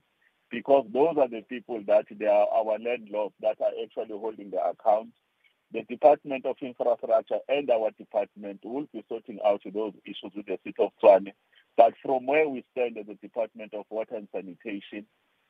because 0.50 0.84
those 0.92 1.16
are 1.16 1.28
the 1.28 1.40
people 1.48 1.82
that 1.86 2.04
they 2.10 2.26
are 2.26 2.48
our 2.52 2.78
landlords 2.78 3.34
that 3.40 3.56
are 3.62 3.72
actually 3.82 4.18
holding 4.18 4.50
the 4.50 4.62
accounts. 4.62 5.16
The 5.72 5.84
Department 5.84 6.44
of 6.44 6.56
Infrastructure 6.60 7.38
and 7.48 7.70
our 7.70 7.92
department 7.92 8.60
will 8.62 8.86
be 8.92 9.02
sorting 9.08 9.38
out 9.42 9.62
those 9.72 9.94
issues 10.04 10.32
with 10.36 10.44
the 10.44 10.58
city 10.62 10.76
of 10.80 10.90
Tshwane. 11.02 11.32
But 11.78 11.94
from 12.02 12.26
where 12.26 12.46
we 12.46 12.62
stand 12.72 12.98
as 12.98 13.06
the 13.06 13.14
Department 13.14 13.72
of 13.72 13.86
Water 13.88 14.16
and 14.16 14.28
Sanitation, 14.30 15.06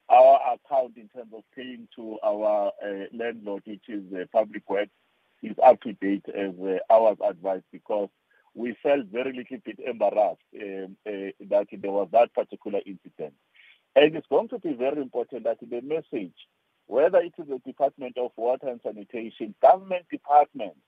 our 0.08 0.40
account 0.54 0.96
in 0.96 1.08
terms 1.08 1.32
of 1.34 1.42
paying 1.56 1.88
to 1.96 2.18
our 2.24 2.72
uh, 2.84 3.04
landlord, 3.12 3.62
which 3.66 3.88
is 3.88 4.02
uh, 4.14 4.24
Public 4.32 4.68
Works, 4.68 4.90
is 5.42 5.56
up 5.64 5.80
to 5.82 5.92
date 5.94 6.24
as 6.28 6.52
uh, 6.62 6.78
our 6.90 7.16
advice 7.28 7.62
because 7.72 8.08
we 8.54 8.76
felt 8.82 9.06
very 9.06 9.32
little 9.32 9.58
bit 9.64 9.78
embarrassed 9.84 10.40
um, 10.60 10.96
uh, 11.06 11.30
that 11.48 11.66
there 11.72 11.90
was 11.90 12.08
that 12.12 12.32
particular 12.34 12.80
incident. 12.86 13.34
And 13.96 14.16
it's 14.16 14.26
going 14.28 14.48
to 14.48 14.58
be 14.58 14.74
very 14.74 15.00
important 15.00 15.44
that 15.44 15.58
the 15.60 15.80
message, 15.82 16.34
whether 16.86 17.18
it 17.18 17.34
is 17.38 17.48
the 17.48 17.58
Department 17.66 18.16
of 18.18 18.30
Water 18.36 18.68
and 18.68 18.80
Sanitation, 18.82 19.54
government 19.62 20.06
departments 20.10 20.78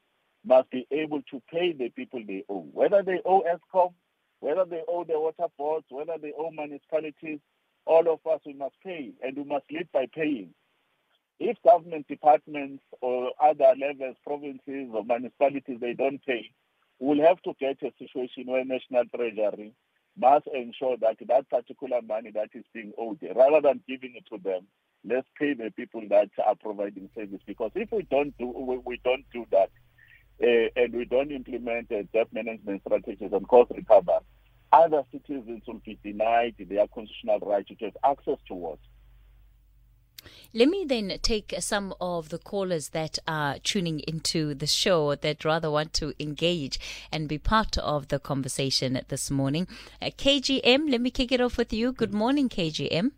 must 0.45 0.71
be 0.71 0.87
able 0.91 1.23
to 1.31 1.43
pay 1.53 1.73
the 1.73 1.89
people 1.91 2.23
they 2.27 2.45
owe, 2.49 2.67
whether 2.73 3.03
they 3.03 3.21
owe 3.25 3.43
Eskom, 3.43 3.93
whether 4.41 4.65
they 4.65 4.83
owe 4.89 5.05
the 5.05 5.19
water 5.19 5.47
boards, 5.59 5.87
whether 5.91 6.15
they 6.21 6.33
owe 6.39 6.51
municipalities, 6.51 7.41
all 7.87 8.13
of 8.13 8.21
us, 8.31 8.41
we 8.45 8.53
must 8.53 8.75
pay, 8.85 9.13
and 9.23 9.37
we 9.37 9.45
must 9.45 9.65
lead 9.71 9.89
by 9.93 10.07
paying. 10.13 10.51
If 11.39 11.57
government 11.63 12.09
departments 12.09 12.83
or 13.01 13.31
other 13.43 13.75
levels, 13.79 14.17
provinces 14.27 14.89
or 14.93 15.05
municipalities, 15.05 15.79
they 15.81 15.93
don't 15.93 16.25
pay, 16.25 16.51
we'll 16.99 17.27
have 17.27 17.41
to 17.43 17.53
get 17.61 17.83
a 17.83 17.93
situation 17.99 18.47
where 18.47 18.65
National 18.65 19.05
Treasury 19.15 19.73
must 20.19 20.47
ensure 20.53 20.97
that 20.99 21.17
that 21.29 21.49
particular 21.51 22.01
money 22.03 22.31
that 22.33 22.49
is 22.55 22.65
being 22.73 22.93
owed, 22.99 23.19
rather 23.35 23.61
than 23.61 23.83
giving 23.87 24.15
it 24.17 24.25
to 24.33 24.43
them, 24.43 24.67
let's 25.05 25.29
pay 25.39 25.53
the 25.55 25.71
people 25.77 26.03
that 26.09 26.31
are 26.45 26.55
providing 26.55 27.11
service. 27.15 27.41
Because 27.47 27.71
if 27.75 27.93
we 27.93 28.03
don't 28.11 28.37
do 28.39 28.47
we, 28.47 28.79
we 28.79 29.01
don't 29.05 29.25
do 29.33 29.45
that, 29.51 29.71
uh, 30.43 30.69
and 30.77 30.95
we 30.95 31.05
don't 31.05 31.31
implement 31.31 31.93
uh, 31.93 32.03
debt 32.13 32.29
management 32.33 32.83
strategies 32.87 33.33
and 33.33 33.47
cost 33.47 33.71
recovery, 33.75 34.17
other 34.73 35.03
citizens 35.13 35.63
will 35.67 35.81
be 35.85 35.99
denied 36.03 36.55
their 36.59 36.87
constitutional 36.89 37.39
right 37.41 37.67
to 37.67 37.85
have 37.85 37.97
access 38.05 38.39
to 38.49 38.55
water. 38.55 38.81
Let 40.53 40.69
me 40.69 40.85
then 40.85 41.13
take 41.23 41.55
some 41.61 41.95
of 42.01 42.31
the 42.31 42.39
callers 42.39 42.91
that 42.91 43.19
are 43.29 43.59
tuning 43.59 44.01
into 44.01 44.55
the 44.55 44.67
show 44.67 45.15
that 45.15 45.45
rather 45.45 45.71
want 45.71 45.93
to 45.95 46.15
engage 46.19 46.81
and 47.13 47.29
be 47.29 47.39
part 47.39 47.79
of 47.79 48.09
the 48.09 48.19
conversation 48.19 49.01
this 49.09 49.31
morning. 49.31 49.69
Uh, 50.01 50.07
KGM, 50.07 50.91
let 50.91 51.01
me 51.01 51.11
kick 51.11 51.31
it 51.33 51.41
off 51.41 51.59
with 51.59 51.73
you. 51.73 51.93
Good 51.93 52.15
morning, 52.15 52.49
KGM. 52.49 53.13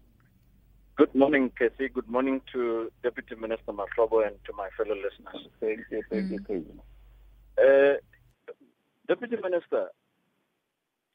Good 0.97 1.15
morning, 1.15 1.53
Casey. 1.57 1.89
Good 1.89 2.09
morning 2.09 2.41
to 2.53 2.91
Deputy 3.05 3.37
Minister 3.37 3.73
Mahlobo 3.73 4.27
and 4.27 4.37
to 4.47 4.53
my 4.53 4.69
fellow 4.77 4.97
listeners. 4.97 5.47
Thank 5.61 5.81
you, 5.93 6.03
thank 6.11 6.31
you, 6.33 6.41
mm. 6.41 6.65
you, 6.67 6.83
uh, 7.65 7.97
Deputy 9.07 9.37
Minister, 9.41 9.91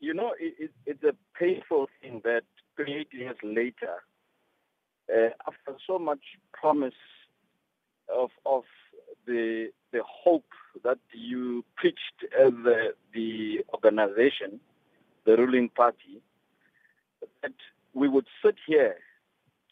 you 0.04 0.14
know, 0.14 0.34
it, 0.38 0.54
it, 0.60 0.72
it's 0.86 1.04
a 1.04 1.16
painful 1.40 1.88
thing 2.02 2.22
that 2.26 2.42
28 2.76 3.08
years 3.14 3.38
later, 3.42 4.04
uh, 5.10 5.30
after 5.48 5.80
so 5.88 5.98
much 5.98 6.24
promise 6.52 7.02
of 8.14 8.30
of 8.46 8.64
the 9.26 9.70
the 9.94 10.02
hope 10.06 10.52
that 10.84 10.98
you 11.14 11.64
preached 11.78 12.20
as 12.38 12.52
the, 12.64 12.94
the 13.14 13.60
organization, 13.74 14.60
the 15.26 15.38
ruling 15.38 15.70
party, 15.70 16.22
that 17.42 17.54
we 17.94 18.10
would 18.10 18.26
sit 18.44 18.56
here 18.68 18.98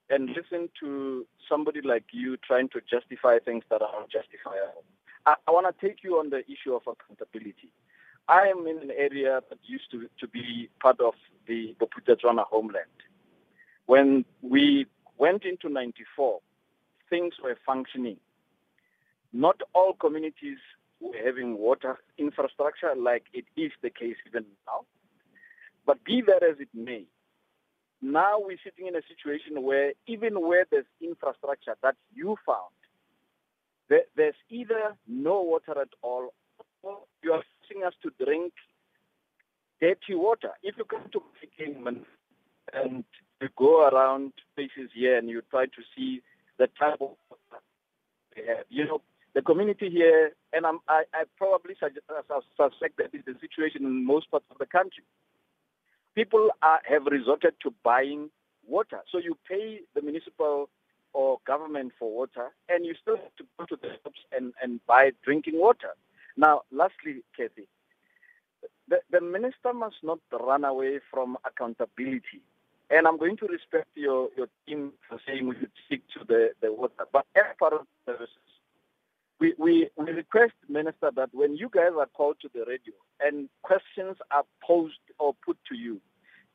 and 0.09 0.29
listen 0.29 0.69
to 0.79 1.25
somebody 1.49 1.81
like 1.81 2.05
you 2.13 2.37
trying 2.37 2.69
to 2.69 2.79
justify 2.89 3.39
things 3.39 3.63
that 3.69 3.81
are 3.81 3.95
unjustifiable. 4.01 4.83
I, 5.25 5.33
I 5.47 5.51
want 5.51 5.67
to 5.67 5.87
take 5.87 6.03
you 6.03 6.19
on 6.19 6.29
the 6.29 6.43
issue 6.45 6.73
of 6.73 6.83
accountability. 6.87 7.73
I 8.31 8.47
am 8.47 8.65
in 8.65 8.77
an 8.77 8.91
area 8.97 9.41
that 9.49 9.59
used 9.63 9.91
to, 9.91 10.07
to 10.21 10.27
be 10.27 10.69
part 10.79 11.01
of 11.01 11.15
the 11.47 11.75
Bophuthatswana 11.81 12.45
homeland. 12.45 12.85
When 13.87 14.23
we 14.41 14.87
went 15.17 15.43
into 15.43 15.67
94, 15.67 16.39
things 17.09 17.33
were 17.43 17.57
functioning. 17.65 18.15
Not 19.33 19.59
all 19.73 19.95
communities 19.99 20.59
were 21.01 21.11
having 21.25 21.57
water 21.57 21.99
infrastructure 22.17 22.93
like 22.97 23.23
it 23.33 23.43
is 23.57 23.73
the 23.81 23.89
case 23.89 24.15
even 24.25 24.45
now. 24.65 24.85
But 25.85 26.01
be 26.05 26.21
that 26.21 26.41
as 26.41 26.55
it 26.61 26.69
may, 26.73 27.03
now 28.01 28.39
we're 28.39 28.57
sitting 28.63 28.87
in 28.87 28.95
a 28.95 29.01
situation 29.09 29.61
where 29.61 29.91
even 30.07 30.39
where 30.39 30.65
there's 30.71 30.85
infrastructure 31.01 31.75
that 31.83 31.95
you 32.15 32.37
found, 32.45 32.71
there's 34.15 34.35
either 34.49 34.95
no 35.05 35.41
water 35.41 35.81
at 35.81 35.89
all 36.01 36.33
or 36.81 36.99
you 37.23 37.33
are 37.33 37.43
forcing 37.71 37.85
us 37.85 37.93
to 38.03 38.11
drink 38.23 38.53
dirty 39.79 40.15
water. 40.15 40.51
If 40.63 40.75
you 40.77 40.85
come 40.85 41.09
to 41.13 41.21
Kingman 41.57 42.05
and 42.73 43.03
you 43.41 43.49
go 43.57 43.87
around 43.87 44.33
places 44.55 44.91
here 44.93 45.17
and 45.17 45.29
you 45.29 45.41
try 45.49 45.65
to 45.65 45.81
see 45.95 46.21
the 46.57 46.67
type 46.79 47.01
of 47.01 47.11
water 47.29 47.63
they 48.35 48.43
have, 48.47 48.65
you 48.69 48.85
know, 48.85 49.01
the 49.33 49.41
community 49.41 49.89
here, 49.89 50.31
and 50.53 50.65
I'm, 50.65 50.79
I, 50.87 51.03
I 51.13 51.23
probably 51.37 51.75
uh, 51.81 51.89
suspect 52.57 52.97
that 52.97 53.13
is 53.13 53.23
the 53.25 53.35
situation 53.41 53.85
in 53.85 54.05
most 54.05 54.29
parts 54.29 54.45
of 54.51 54.57
the 54.57 54.65
country. 54.65 55.03
People 56.15 56.49
are, 56.61 56.79
have 56.83 57.05
resorted 57.05 57.55
to 57.63 57.73
buying 57.83 58.29
water. 58.67 58.99
So 59.11 59.17
you 59.17 59.37
pay 59.47 59.79
the 59.95 60.01
municipal 60.01 60.69
or 61.13 61.39
government 61.45 61.93
for 61.97 62.09
water, 62.09 62.51
and 62.69 62.85
you 62.85 62.93
still 63.01 63.17
have 63.17 63.35
to 63.37 63.45
go 63.57 63.65
to 63.65 63.75
the 63.81 63.89
shops 64.03 64.19
and, 64.35 64.53
and 64.61 64.79
buy 64.85 65.11
drinking 65.23 65.59
water. 65.59 65.91
Now, 66.37 66.61
lastly, 66.71 67.23
Kathy, 67.35 67.67
the, 68.87 68.99
the 69.11 69.21
minister 69.21 69.73
must 69.73 69.97
not 70.03 70.19
run 70.31 70.63
away 70.63 70.99
from 71.11 71.37
accountability. 71.45 72.41
And 72.89 73.07
I'm 73.07 73.17
going 73.17 73.37
to 73.37 73.47
respect 73.47 73.87
your, 73.95 74.29
your 74.35 74.47
team 74.67 74.91
for 75.07 75.19
saying 75.25 75.47
we 75.47 75.55
should 75.59 75.71
stick 75.85 76.01
to 76.17 76.25
the, 76.27 76.49
the 76.61 76.73
water. 76.73 77.05
But 77.11 77.25
as 77.35 77.55
part 77.57 77.73
of 77.73 77.87
services, 78.05 78.35
we, 79.39 79.53
we, 79.57 79.89
we 79.97 80.11
request, 80.11 80.53
Minister, 80.67 81.09
that 81.15 81.29
when 81.33 81.55
you 81.55 81.69
guys 81.73 81.91
are 81.97 82.07
called 82.07 82.35
to 82.41 82.49
the 82.53 82.65
radio 82.67 82.93
and 83.21 83.49
questions 83.63 84.17
are 84.29 84.43
posed 84.61 84.99
or 85.19 85.33
put 85.45 85.57
to 85.69 85.75
you, 85.75 86.01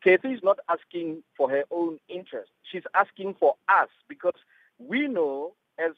Kathy 0.04 0.28
is 0.28 0.40
not 0.42 0.58
asking 0.68 1.22
for 1.36 1.50
her 1.50 1.64
own 1.70 1.98
interest. 2.08 2.50
She's 2.70 2.84
asking 2.94 3.34
for 3.40 3.54
us 3.68 3.88
because 4.08 4.38
we 4.78 5.08
know, 5.08 5.54
as 5.78 5.92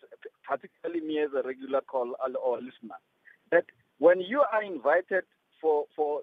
particularly 0.46 1.06
me 1.06 1.18
as 1.20 1.30
a 1.36 1.46
regular 1.46 1.80
call 1.82 2.14
or 2.42 2.56
listener, 2.56 2.96
when 3.98 4.20
you 4.20 4.42
are 4.52 4.62
invited 4.62 5.24
for, 5.60 5.84
for 5.94 6.20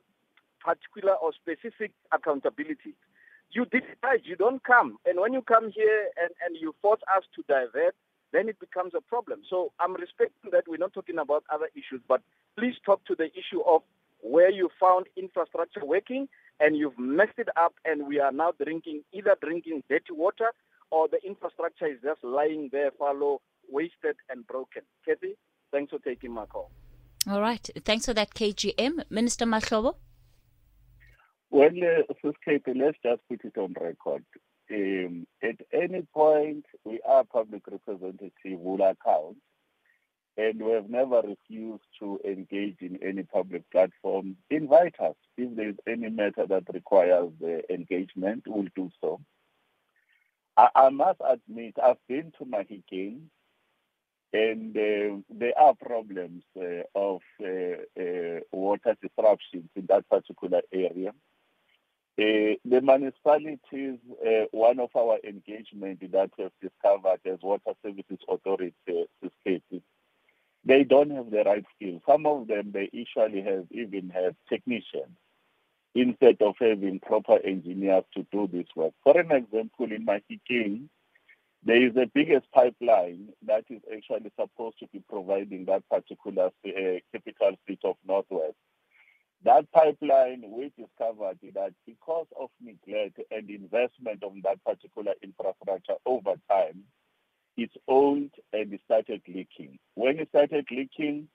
particular 0.60 1.14
or 1.14 1.32
specific 1.34 1.92
accountability, 2.12 2.96
you 3.52 3.66
decide 3.66 4.22
you 4.24 4.36
don't 4.36 4.64
come. 4.64 4.98
And 5.06 5.20
when 5.20 5.34
you 5.34 5.42
come 5.42 5.72
here 5.72 6.10
and, 6.22 6.32
and 6.46 6.58
you 6.60 6.74
force 6.82 7.02
us 7.16 7.24
to 7.36 7.44
divert, 7.48 7.96
then 8.34 8.50
it 8.50 8.60
becomes 8.60 8.94
a 8.96 9.02
problem. 9.02 9.42
So 9.50 9.72
I'm 9.80 9.94
respecting 9.94 10.52
that 10.52 10.66
we're 10.68 10.78
not 10.78 10.94
talking 10.94 11.18
about 11.20 11.44
other 11.54 11.70
issues, 11.74 12.02
but 12.08 12.22
please 12.58 12.76
talk 12.86 13.06
to 13.06 13.16
the 13.16 13.32
issue 13.32 13.62
of 13.66 13.82
where 14.22 14.52
you 14.52 14.70
found 14.80 15.06
infrastructure 15.16 15.86
working 15.86 16.28
and 16.60 16.76
you've 16.76 16.98
messed 16.98 17.38
it 17.38 17.50
up 17.56 17.76
and 17.86 18.08
we 18.08 18.20
are 18.20 18.32
now 18.32 18.52
drinking 18.62 19.04
either 19.14 19.36
drinking 19.42 19.84
dirty 19.90 20.12
water 20.12 20.52
or 20.92 21.08
the 21.08 21.22
infrastructure 21.26 21.86
is 21.86 21.98
just 22.04 22.24
lying 22.24 22.70
there, 22.72 22.92
fallow, 22.98 23.42
wasted, 23.70 24.16
and 24.30 24.46
broken. 24.48 24.82
Kathy, 25.06 25.36
thanks 25.72 25.92
for 25.92 26.00
taking 26.00 26.32
my 26.32 26.46
call. 26.46 26.72
All 27.28 27.42
right. 27.42 27.68
Thanks 27.84 28.06
for 28.06 28.14
that, 28.14 28.36
KGM. 28.36 29.10
Minister 29.10 29.46
Mahlobo? 29.46 29.96
Well, 31.50 31.70
uh, 31.70 32.14
Sis 32.22 32.34
let's 32.68 32.98
just 33.04 33.22
put 33.28 33.44
it 33.44 33.58
on 33.58 33.74
record. 33.80 34.24
Um, 34.72 35.26
at 35.44 35.56
any 35.72 36.04
point, 36.14 36.66
we 36.84 37.00
are 37.08 37.24
public 37.24 37.64
representative, 37.68 38.60
will 38.60 38.82
account, 38.82 39.38
and 40.38 40.62
we 40.62 40.72
have 40.72 40.90
never 40.90 41.22
refused 41.22 41.84
to 42.00 42.20
engage 42.26 42.78
in 42.82 43.00
any 43.02 43.24
public 43.24 43.70
platform. 43.72 44.36
Invite 44.50 45.00
us. 45.00 45.16
If 45.38 45.56
there 45.56 45.70
is 45.70 45.78
any 45.88 46.10
matter 46.10 46.46
that 46.48 46.64
requires 46.74 47.32
uh, 47.44 47.74
engagement, 47.74 48.44
we'll 48.48 48.68
do 48.76 48.92
so. 49.02 49.22
I, 50.58 50.70
I 50.76 50.90
must 50.90 51.22
admit, 51.28 51.76
I've 51.82 52.06
been 52.08 52.32
to 52.38 52.46
Mahikeng, 52.46 53.22
and 54.36 54.76
uh, 54.76 55.16
there 55.30 55.58
are 55.58 55.74
problems 55.76 56.44
uh, 56.58 56.84
of 56.94 57.22
uh, 57.42 58.02
uh 58.02 58.40
water 58.52 58.96
disruptions 59.02 59.70
in 59.76 59.86
that 59.88 60.08
particular 60.10 60.62
area. 60.74 61.12
Uh, 62.18 62.56
the 62.64 62.82
municipalities, 62.82 64.00
uh, 64.26 64.46
one 64.52 64.80
of 64.80 64.90
our 64.96 65.18
engagement 65.24 66.00
that 66.12 66.32
we've 66.38 66.60
discovered 66.62 67.20
as 67.26 67.40
Water 67.42 67.74
Services 67.84 68.20
Authority, 68.30 68.74
uh, 68.90 69.60
they 70.66 70.84
don't 70.84 71.12
have 71.12 71.30
the 71.30 71.44
right 71.44 71.66
skills. 71.76 72.02
Some 72.06 72.26
of 72.26 72.48
them, 72.48 72.72
they 72.74 72.90
usually 72.92 73.42
have 73.42 73.66
even 73.72 74.10
have 74.10 74.36
technicians 74.50 75.16
instead 75.94 76.38
of 76.42 76.56
having 76.60 77.00
proper 77.00 77.38
engineers 77.46 78.04
to 78.16 78.26
do 78.32 78.50
this 78.52 78.68
work. 78.76 78.94
For 79.04 79.18
an 79.18 79.32
example, 79.32 79.92
in 79.92 80.06
Mahikeng, 80.06 80.90
there 81.66 81.84
is 81.84 81.96
the 81.96 82.10
biggest 82.14 82.46
pipeline 82.54 83.30
that 83.48 83.66
is 83.70 83.82
actually 83.92 84.32
supposed 84.40 84.78
to 84.80 84.88
be 84.94 85.04
providing 85.10 85.66
that 85.66 85.84
particular 85.90 86.46
uh, 86.66 87.00
capital 87.12 87.58
city 87.68 87.80
of 87.84 87.96
Northwest. 88.08 88.56
That 89.44 89.72
pipeline, 89.72 90.44
we 90.48 90.72
discovered 90.78 91.40
that 91.54 91.74
because 91.86 92.28
of 92.40 92.50
neglect 92.62 93.20
and 93.32 93.50
investment 93.50 94.24
on 94.24 94.42
that 94.44 94.64
particular 94.64 95.14
infrastructure 95.24 95.96
over 96.06 96.34
time, 96.50 96.84
it's 97.58 97.74
old 97.88 98.30
and 98.54 98.74
it 98.74 98.82
started 98.86 99.22
leaking. 99.28 99.80
When 99.96 100.20
it 100.20 100.30
started 100.30 100.68
leaking, 100.70 101.28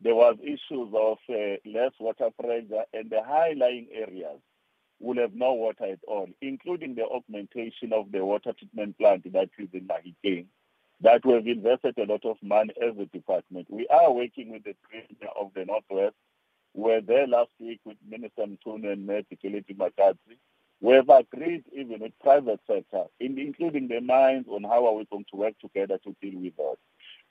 there 0.00 0.14
was 0.14 0.36
issues 0.42 0.92
of 0.94 1.18
uh, 1.28 1.56
less 1.64 1.92
water 2.00 2.30
pressure 2.38 2.84
and 2.92 3.10
the 3.10 3.22
high-lying 3.24 3.88
areas 3.92 4.40
will 5.00 5.16
have 5.18 5.34
no 5.34 5.54
water 5.54 5.84
at 5.84 6.00
all, 6.06 6.28
including 6.40 6.94
the 6.94 7.04
augmentation 7.04 7.92
of 7.92 8.10
the 8.12 8.24
water 8.24 8.52
treatment 8.52 8.98
plant 8.98 9.32
that 9.32 9.48
is 9.58 9.68
in 9.72 9.86
Mahikeng, 9.88 10.46
that 11.00 11.24
we 11.24 11.34
have 11.34 11.46
invested 11.46 11.96
a 11.98 12.04
lot 12.04 12.24
of 12.24 12.36
money 12.42 12.72
as 12.82 12.96
a 12.98 13.06
department. 13.06 13.66
We 13.70 13.86
are 13.88 14.12
working 14.12 14.50
with 14.50 14.64
the 14.64 14.74
Premier 14.88 15.32
of 15.40 15.52
the 15.54 15.64
Northwest. 15.64 16.16
We 16.74 16.82
were 16.92 17.00
there 17.00 17.26
last 17.26 17.50
week 17.60 17.80
with 17.84 17.96
Minister 18.08 18.44
Mchunu 18.46 18.92
and 18.92 19.06
Mayor 19.06 19.22
Dikeledi 19.22 19.76
Magadzi. 19.76 20.38
We 20.80 20.94
have 20.94 21.08
agreed 21.08 21.64
even 21.72 22.00
with 22.00 22.12
private 22.20 22.60
sector, 22.66 23.04
including 23.18 23.88
the 23.88 24.00
mines, 24.00 24.46
on 24.48 24.62
how 24.62 24.86
are 24.86 24.94
we 24.94 25.06
going 25.10 25.24
to 25.30 25.36
work 25.36 25.54
together 25.60 25.98
to 26.04 26.16
deal 26.22 26.40
with 26.40 26.56
that. 26.56 26.76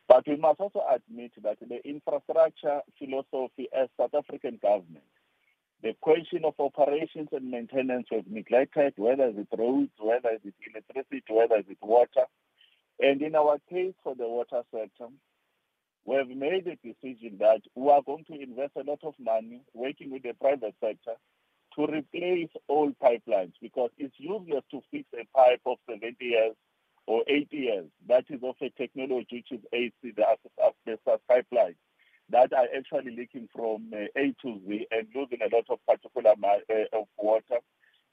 But 0.08 0.27
we 0.27 0.36
must 0.38 0.60
also 0.60 0.84
admit 0.89 1.32
that 1.43 1.58
the 1.60 1.86
infrastructure 1.88 2.82
philosophy 2.97 3.67
as 3.73 3.89
South 3.97 4.13
African 4.13 4.60
government, 4.62 5.03
the 5.84 5.94
question 6.02 6.44
of 6.44 6.56
operations 6.60 7.30
and 7.32 7.52
maintenance 7.52 8.08
was 8.12 8.24
neglected, 8.28 8.94
whether 8.98 9.26
it's 9.26 9.50
roads, 9.58 9.92
whether 10.00 10.30
it's 10.44 10.58
electricity, 10.74 11.24
whether 11.30 11.58
it's 11.58 11.82
water. 11.82 12.26
And 13.00 13.22
in 13.22 13.36
our 13.36 13.60
case 13.70 13.94
for 14.04 14.16
the 14.16 14.28
water 14.28 14.63
sector, 14.74 15.08
we 16.06 16.16
have 16.16 16.30
made 16.30 16.68
a 16.68 16.78
decision 16.78 17.38
that 17.40 17.62
we 17.76 17.92
are 17.92 18.02
going 18.02 18.26
to 18.26 18.42
invest 18.42 18.72
a 18.76 18.90
lot 18.90 19.00
of 19.04 19.13
money 19.20 19.62
working 19.74 20.10
with 20.10 20.24
the 20.24 20.34
private 20.34 20.74
sector 20.82 21.13
to 21.76 21.86
replace 21.86 22.50
old 22.68 22.96
pipelines 22.98 23.54
because 23.62 23.92
it's 23.98 24.16
useless 24.18 24.63
to 24.72 24.82
fix 24.90 25.06
a 25.13 25.28
pipe 25.38 25.62
of 25.66 25.78
70 25.88 26.16
years 26.20 26.56
or 27.06 27.24
80 27.28 27.56
years. 27.56 27.86
That 28.08 28.26
is 28.30 28.40
of 28.44 28.56
a 28.62 28.70
technology 28.70 29.46
which 29.52 29.52
is 29.52 29.66
AC, 29.72 29.94
the 30.16 30.26
asbestos 30.26 31.20
pipeline 31.30 31.76
that 32.30 32.52
are 32.54 32.68
actually 32.76 33.16
leaking 33.16 33.48
from 33.54 33.92
uh, 33.94 34.20
A 34.20 34.36
to 34.42 34.60
Z 34.68 34.88
and 34.92 35.08
losing 35.16 35.40
a 35.42 35.56
lot 35.56 35.66
of 35.70 35.80
particular 35.88 36.32
uh, 36.32 36.98
of 37.00 37.08
water. 37.18 37.60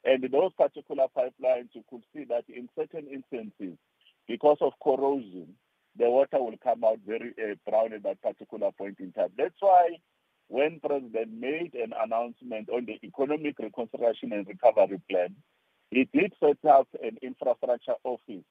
And 0.03 0.23
those 0.31 0.53
particular 0.53 1.05
pipelines, 1.17 1.69
you 1.73 1.83
could 1.89 2.03
see 2.13 2.25
that 2.25 2.43
in 2.47 2.69
certain 2.77 3.07
instances, 3.07 3.77
because 4.27 4.57
of 4.61 4.73
corrosion, 4.83 5.47
the 5.97 6.09
water 6.09 6.39
will 6.39 6.57
come 6.63 6.83
out 6.83 6.99
very 7.05 7.33
uh, 7.41 7.55
brown 7.69 7.93
at 7.93 8.03
that 8.03 8.21
particular 8.21 8.71
point 8.77 8.99
in 8.99 9.11
time. 9.11 9.29
That's 9.37 9.55
why 9.59 9.97
when 10.47 10.79
President 10.79 11.31
made 11.33 11.73
an 11.73 11.93
announcement 12.03 12.69
on 12.69 12.85
the 12.85 12.99
Economic 13.05 13.57
Reconstruction 13.59 14.31
and 14.33 14.47
Recovery 14.47 15.01
Plan, 15.09 15.35
he 15.89 16.07
did 16.13 16.33
set 16.39 16.57
up 16.69 16.87
an 17.01 17.17
infrastructure 17.21 17.95
office 18.03 18.43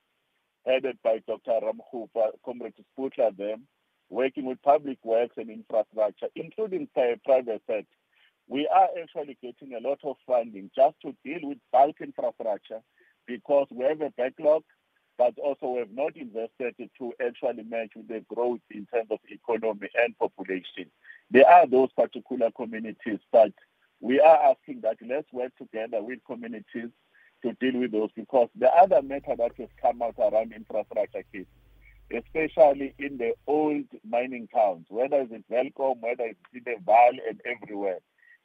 headed 0.66 0.98
by 1.04 1.20
Dr. 1.26 1.60
Ramokgopa, 1.62 2.30
Comrade 2.44 2.74
Sputler 2.98 3.36
them, 3.36 3.66
working 4.10 4.46
with 4.46 4.62
public 4.62 4.98
works 5.04 5.36
and 5.36 5.50
infrastructure, 5.50 6.28
including 6.36 6.88
private 6.94 7.62
sector. 7.66 7.84
We 8.46 8.68
are 8.68 8.88
actually 9.00 9.38
getting 9.42 9.74
a 9.74 9.86
lot 9.86 10.00
of 10.04 10.16
funding 10.26 10.70
just 10.76 10.96
to 11.02 11.14
deal 11.24 11.48
with 11.48 11.58
bulk 11.72 11.96
infrastructure 12.00 12.80
because 13.26 13.66
we 13.70 13.84
have 13.84 14.02
a 14.02 14.10
backlog, 14.16 14.62
but 15.16 15.38
also 15.38 15.68
we 15.68 15.78
have 15.78 15.92
not 15.92 16.16
invested 16.16 16.74
to 16.98 17.12
actually 17.24 17.62
match 17.62 17.92
with 17.96 18.08
the 18.08 18.22
growth 18.32 18.60
in 18.70 18.86
terms 18.92 19.08
of 19.10 19.18
economy 19.30 19.88
and 19.94 20.18
population. 20.18 20.90
There 21.30 21.48
are 21.48 21.66
those 21.66 21.88
particular 21.96 22.50
communities, 22.54 23.20
but 23.32 23.52
we 24.00 24.20
are 24.20 24.50
asking 24.50 24.82
that 24.82 24.98
let's 25.06 25.32
work 25.32 25.52
together 25.56 26.02
with 26.02 26.18
communities 26.26 26.90
to 27.42 27.52
deal 27.54 27.80
with 27.80 27.92
those 27.92 28.10
because 28.14 28.48
the 28.58 28.68
other 28.68 29.00
matter 29.02 29.34
that 29.36 29.52
has 29.58 29.68
come 29.80 30.02
out 30.02 30.16
around 30.18 30.52
infrastructure 30.52 31.24
case, 31.32 31.46
especially 32.12 32.94
in 32.98 33.18
the 33.18 33.32
old 33.46 33.84
mining 34.08 34.48
towns, 34.48 34.86
whether 34.88 35.20
it's 35.20 35.32
in 35.32 35.44
Welkom, 35.50 36.00
whether 36.00 36.24
it's 36.24 36.40
in 36.52 36.62
the 36.64 36.76
Vaal 36.84 37.18
and 37.28 37.40
everywhere, 37.44 37.98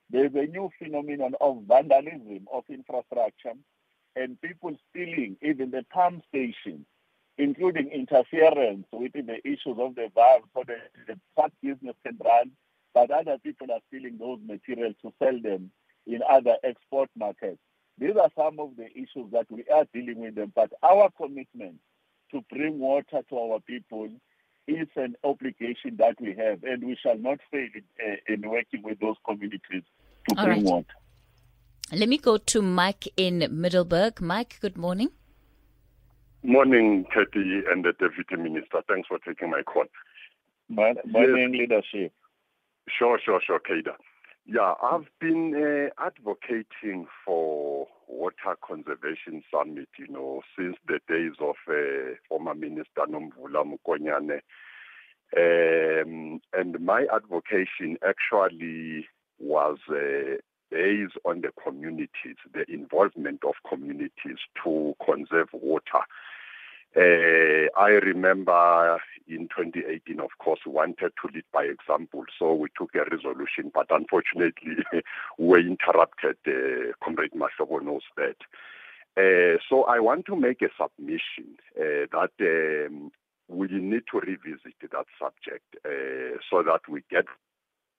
there's 0.09 0.33
a 0.33 0.47
new 0.47 0.69
phenomenon 0.79 1.35
of 1.39 1.63
vandalism 1.67 2.47
of 2.51 2.63
infrastructure 2.69 3.53
and 4.15 4.41
people 4.41 4.75
stealing 4.89 5.37
even 5.41 5.71
the 5.71 5.85
pump 5.91 6.23
stations, 6.27 6.85
including 7.37 7.89
interference 7.89 8.85
with 8.91 9.13
the 9.13 9.37
issues 9.45 9.77
of 9.77 9.95
the 9.95 10.09
valve 10.15 10.43
so 10.55 10.63
that 10.67 10.89
the 11.07 11.19
truck 11.35 11.51
business 11.61 11.95
can 12.05 12.17
run, 12.23 12.51
but 12.93 13.11
other 13.11 13.37
people 13.43 13.67
are 13.71 13.79
stealing 13.87 14.17
those 14.17 14.39
materials 14.45 14.95
to 15.01 15.13
sell 15.21 15.39
them 15.41 15.71
in 16.07 16.21
other 16.27 16.55
export 16.63 17.09
markets. 17.15 17.59
These 17.99 18.15
are 18.15 18.31
some 18.35 18.59
of 18.59 18.71
the 18.77 18.87
issues 18.95 19.31
that 19.31 19.45
we 19.51 19.63
are 19.73 19.85
dealing 19.93 20.19
with 20.19 20.35
them, 20.35 20.51
but 20.55 20.71
our 20.81 21.09
commitment 21.21 21.79
to 22.31 22.43
bring 22.51 22.79
water 22.79 23.21
to 23.29 23.37
our 23.37 23.59
people 23.59 24.09
is 24.67 24.87
an 24.95 25.15
obligation 25.23 25.97
that 25.97 26.15
we 26.21 26.35
have, 26.35 26.63
and 26.63 26.83
we 26.83 26.95
shall 27.01 27.17
not 27.17 27.39
fail 27.51 27.67
in, 27.73 27.83
uh, 28.05 28.33
in 28.33 28.49
working 28.49 28.83
with 28.83 28.99
those 28.99 29.15
communities 29.25 29.83
to 30.27 30.35
All 30.37 30.45
bring 30.45 30.63
right. 30.63 30.73
water. 30.73 30.95
Let 31.91 32.07
me 32.07 32.19
go 32.19 32.37
to 32.37 32.61
Mike 32.61 33.07
in 33.17 33.47
Middelburg. 33.49 34.21
Mike, 34.21 34.59
good 34.61 34.77
morning. 34.77 35.09
Morning, 36.43 37.05
Katie 37.13 37.63
and 37.69 37.83
the 37.83 37.93
Deputy 37.93 38.35
Minister. 38.37 38.81
Thanks 38.87 39.07
for 39.07 39.17
taking 39.19 39.49
my 39.49 39.63
call. 39.63 39.85
My, 40.69 40.93
my 41.05 41.21
yes. 41.21 41.49
leadership. 41.49 42.13
Sure, 42.87 43.19
sure, 43.23 43.41
sure, 43.45 43.59
Kada. 43.59 43.95
Yeah, 44.45 44.73
I've 44.81 45.07
been 45.19 45.53
uh, 45.55 46.03
advocating 46.03 47.07
for 47.25 47.87
water 48.09 48.57
conservation 48.65 49.43
summit, 49.53 49.87
you 49.97 50.07
know, 50.07 50.41
since 50.57 50.75
the 50.87 50.99
days 51.07 51.33
of 51.39 51.55
uh, 51.69 52.15
former 52.27 52.55
Minister 52.55 53.05
Nomvula 53.07 53.63
Mokonyane. 53.63 54.41
Um, 55.37 56.41
and 56.53 56.79
my 56.79 57.05
advocation 57.13 57.97
actually 58.03 59.07
was 59.37 59.77
uh, 59.89 60.37
based 60.71 61.17
on 61.25 61.41
the 61.41 61.49
communities, 61.63 62.37
the 62.53 62.65
involvement 62.67 63.43
of 63.45 63.53
communities 63.67 64.39
to 64.63 64.95
conserve 65.05 65.49
water. 65.53 66.03
Uh, 66.95 67.69
I 67.79 67.89
remember 68.01 68.99
in 69.27 69.47
2018, 69.55 70.19
of 70.19 70.31
course, 70.39 70.59
we 70.65 70.71
wanted 70.71 71.11
to 71.21 71.33
lead 71.33 71.43
by 71.53 71.63
example, 71.63 72.23
so 72.37 72.53
we 72.55 72.69
took 72.77 72.95
a 72.95 73.05
resolution, 73.15 73.71
but 73.73 73.87
unfortunately, 73.91 74.77
we 75.37 75.47
were 75.47 75.59
interrupted. 75.59 76.37
Uh, 76.47 76.93
Comrade 77.03 77.33
Mahlobo 77.33 77.83
knows 77.83 78.01
that. 78.17 78.37
Uh, 79.17 79.59
so 79.69 79.83
I 79.83 79.99
want 79.99 80.25
to 80.27 80.35
make 80.35 80.61
a 80.61 80.69
submission 80.77 81.57
uh, 81.77 82.07
that 82.11 82.31
um, 82.41 83.11
we 83.47 83.67
need 83.67 84.03
to 84.11 84.19
revisit 84.19 84.75
that 84.81 85.05
subject 85.19 85.65
uh, 85.85 86.37
so 86.49 86.63
that 86.63 86.81
we 86.89 87.03
get 87.09 87.25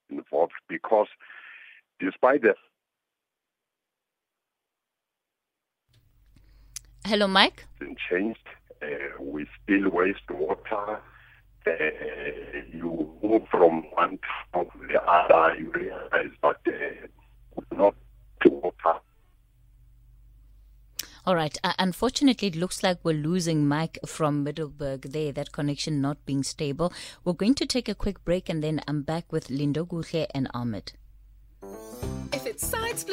involved 0.09 0.53
because 0.69 1.09
despite 2.01 2.43
the 2.43 2.55
Hello, 7.05 7.27
Mike. 7.27 7.67
changed 8.09 8.47
we 9.19 9.47
still 9.63 9.91
waste 9.91 10.31
water. 10.31 11.01
Uh, 11.67 11.73
you 12.73 13.11
move 13.23 13.43
from 13.51 13.83
one 13.93 14.19
town 14.53 14.65
to 14.65 14.87
the 14.89 15.03
other, 15.03 15.55
you 15.57 15.71
realize 15.73 16.31
that 16.43 16.57
uh, 16.67 17.77
not 17.77 17.95
to 18.43 18.49
water. 18.49 19.01
All 21.27 21.35
right. 21.35 21.57
Uh, 21.63 21.75
unfortunately, 21.79 22.49
it 22.49 22.57
looks 22.57 22.83
like 22.83 22.99
we're 23.03 23.13
losing 23.13 23.69
Mike 23.69 23.99
from 24.07 24.43
Middelburg 24.43 25.03
there, 25.03 25.33
that 25.33 25.53
connection 25.53 26.01
not 26.01 26.25
being 26.25 26.43
stable. 26.43 26.93
We're 27.25 27.35
going 27.35 27.55
to 27.57 27.67
take 27.67 27.91
a 27.91 27.95
quick 27.95 28.25
break 28.25 28.49
and 28.49 28.65
then 28.65 28.81
I'm 28.89 29.03
back 29.03 29.31
with 29.31 29.49
Lindokuhle 29.49 30.27
and 30.35 30.49
Ahmed. 30.55 30.93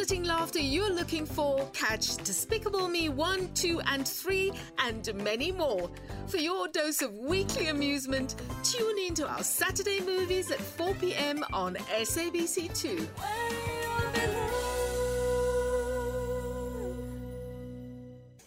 Splitting 0.08 0.24
laughter 0.24 0.60
you're 0.60 0.94
looking 0.94 1.26
for, 1.26 1.70
catch 1.74 2.16
Despicable 2.24 2.88
Me 2.88 3.10
1, 3.10 3.50
2, 3.56 3.82
and 3.88 4.08
3, 4.08 4.54
and 4.86 5.14
many 5.16 5.52
more. 5.52 5.90
For 6.28 6.38
your 6.38 6.70
dose 6.70 7.02
of 7.02 7.14
weekly 7.18 7.68
amusement, 7.68 8.36
tune 8.64 8.98
in 9.00 9.16
to 9.16 9.28
our 9.28 9.44
Saturday 9.44 10.00
movies 10.00 10.50
at 10.50 10.62
4 10.62 10.94
pm 10.94 11.44
on 11.52 11.76
SABC2. 11.76 13.06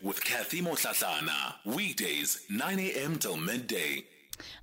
With 0.03 0.25
Kathy 0.25 0.63
Motlatlana, 0.63 1.57
weekdays 1.67 2.41
9 2.49 2.79
a.m. 2.79 3.19
till 3.19 3.37
midday. 3.37 4.07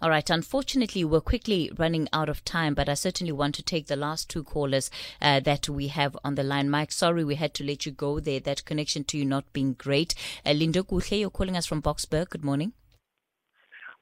All 0.01 0.09
right. 0.09 0.30
Unfortunately, 0.30 1.03
we're 1.03 1.21
quickly 1.21 1.71
running 1.78 2.07
out 2.13 2.30
of 2.30 2.43
time, 2.45 2.73
but 2.73 2.89
I 2.89 2.93
certainly 2.93 3.32
want 3.32 3.55
to 3.55 3.63
take 3.63 3.88
the 3.88 3.95
last 3.95 4.30
two 4.30 4.43
callers 4.43 4.89
uh, 5.21 5.39
that 5.41 5.69
we 5.69 5.88
have 5.88 6.17
on 6.23 6.36
the 6.36 6.43
line. 6.43 6.69
Mike, 6.69 6.91
sorry 6.91 7.23
we 7.23 7.36
had 7.36 7.53
to 7.55 7.63
let 7.63 7.86
you 7.86 7.91
go 7.91 8.19
there. 8.19 8.39
That 8.39 8.65
connection 8.65 9.03
to 9.05 9.17
you 9.17 9.25
not 9.25 9.51
being 9.53 9.73
great. 9.73 10.13
Uh, 10.45 10.51
Lindokuhle, 10.51 11.19
you're 11.19 11.30
calling 11.30 11.57
us 11.57 11.65
from 11.65 11.82
Boksburg. 11.82 12.30
Good 12.30 12.45
morning. 12.45 12.73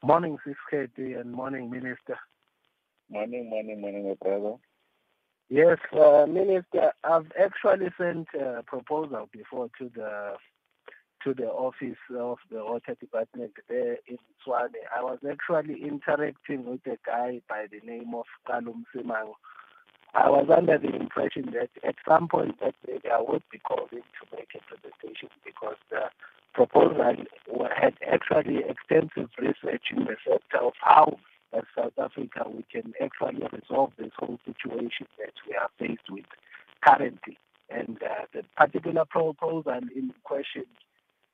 Morning, 0.04 0.38
Sis 0.46 0.56
Katie, 0.70 1.14
and 1.14 1.32
morning, 1.32 1.72
Minister. 1.72 2.18
Morning, 3.10 3.50
morning, 3.50 3.82
morning, 3.82 4.08
my 4.08 4.16
brother. 4.22 4.56
Yes, 5.50 5.78
uh, 5.94 6.26
Minister, 6.28 6.92
I've 7.04 7.32
actually 7.40 7.88
sent 7.98 8.28
a 8.40 8.64
proposal 8.64 9.30
before 9.32 9.70
to 9.80 9.92
the 9.96 10.34
to 11.26 11.34
the 11.34 11.48
office 11.48 11.98
of 12.16 12.38
the 12.52 12.64
water 12.64 12.96
department 13.00 13.52
there 13.68 13.98
in 14.08 14.18
Tshwane. 14.46 14.78
I 14.96 15.02
was 15.02 15.18
actually 15.30 15.82
interacting 15.82 16.66
with 16.66 16.86
a 16.86 16.98
guy 17.04 17.42
by 17.50 17.66
the 17.72 17.82
name 17.86 18.14
of 18.14 18.26
Kalum 18.48 18.84
Simang. 18.96 19.34
I 20.14 20.30
was 20.30 20.48
under 20.56 20.78
the 20.78 20.96
impression 20.96 21.52
that 21.54 21.70
at 21.84 21.96
some 22.08 22.28
point 22.28 22.60
that 22.62 22.76
maybe 22.88 23.10
I 23.12 23.20
would 23.20 23.42
be 23.52 23.58
called 23.58 23.90
in 23.92 24.00
to 24.00 24.38
make 24.38 24.50
a 24.56 24.60
presentation 24.70 25.30
because 25.44 25.76
the 25.90 26.04
proposal 26.54 27.04
had 27.76 27.94
actually 28.08 28.60
extensive 28.70 29.30
research 29.40 29.86
in 29.92 30.06
the 30.06 30.16
sector 30.24 30.64
of 30.64 30.74
how 30.80 31.18
as 31.54 31.64
South 31.76 31.98
Africa 31.98 32.46
we 32.48 32.64
can 32.72 32.94
actually 33.02 33.42
resolve 33.52 33.92
this 33.98 34.12
whole 34.18 34.40
situation 34.46 35.08
that 35.18 35.34
we 35.50 35.56
are 35.56 35.70
faced 35.80 36.10
with 36.10 36.26
currently. 36.88 37.38
And 37.70 37.98
uh, 38.04 38.26
the 38.32 38.44
particular 38.56 39.06
proposal 39.06 39.72
and 39.72 39.92
in 39.92 40.14
question 40.24 40.66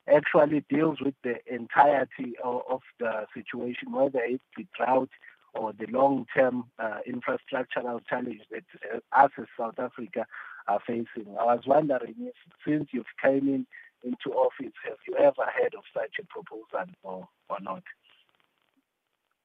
actually 0.07 0.63
deals 0.69 0.99
with 1.01 1.15
the 1.23 1.35
entirety 1.51 2.33
of, 2.43 2.61
of 2.69 2.81
the 2.99 3.25
situation, 3.33 3.91
whether 3.91 4.19
it's 4.23 4.43
the 4.57 4.65
drought 4.77 5.09
or 5.53 5.73
the 5.73 5.85
long-term 5.87 6.63
uh, 6.79 6.99
infrastructural 7.07 7.99
challenge 8.09 8.41
that 8.51 8.63
uh, 8.93 9.23
us 9.23 9.31
as 9.37 9.45
South 9.57 9.77
Africa 9.77 10.25
are 10.67 10.79
facing. 10.87 11.35
I 11.39 11.43
was 11.43 11.61
wondering 11.65 12.15
if, 12.19 12.33
since 12.65 12.89
you've 12.91 13.05
came 13.21 13.47
in 13.47 13.67
into 14.03 14.35
office, 14.35 14.73
have 14.83 14.97
you 15.07 15.15
ever 15.17 15.45
heard 15.59 15.75
of 15.75 15.83
such 15.93 16.15
a 16.19 16.25
proposal 16.25 16.91
or, 17.03 17.27
or 17.49 17.57
not? 17.61 17.83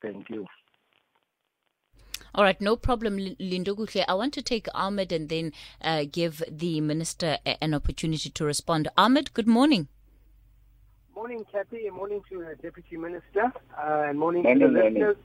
Thank 0.01 0.31
you. 0.31 0.47
All 2.35 2.45
right, 2.45 2.61
no 2.61 2.77
problem, 2.77 3.17
Lindokuhle. 3.17 4.05
I 4.07 4.15
want 4.15 4.35
to 4.35 4.43
take 4.43 4.69
Ahmed 4.75 5.11
and 5.11 5.29
then 5.29 5.53
uh, 5.81 6.05
give 6.11 6.43
the 6.51 6.81
minister 6.83 7.39
an 7.47 7.73
opportunity 7.73 8.29
to 8.31 8.45
respond. 8.45 8.89
Ahmed, 8.97 9.33
good 9.33 9.49
morning. 9.49 9.89
Morning, 11.17 11.47
Kathy, 11.51 11.87
and 11.87 11.97
morning 11.97 12.23
to 12.29 12.41
the 12.41 12.57
Deputy 12.61 12.99
Minister, 12.99 13.51
uh, 13.75 14.05
and 14.07 14.19
morning, 14.19 14.43
Morning, 14.43 14.69
to 14.69 14.75
the 14.75 14.85
listeners. 14.85 15.17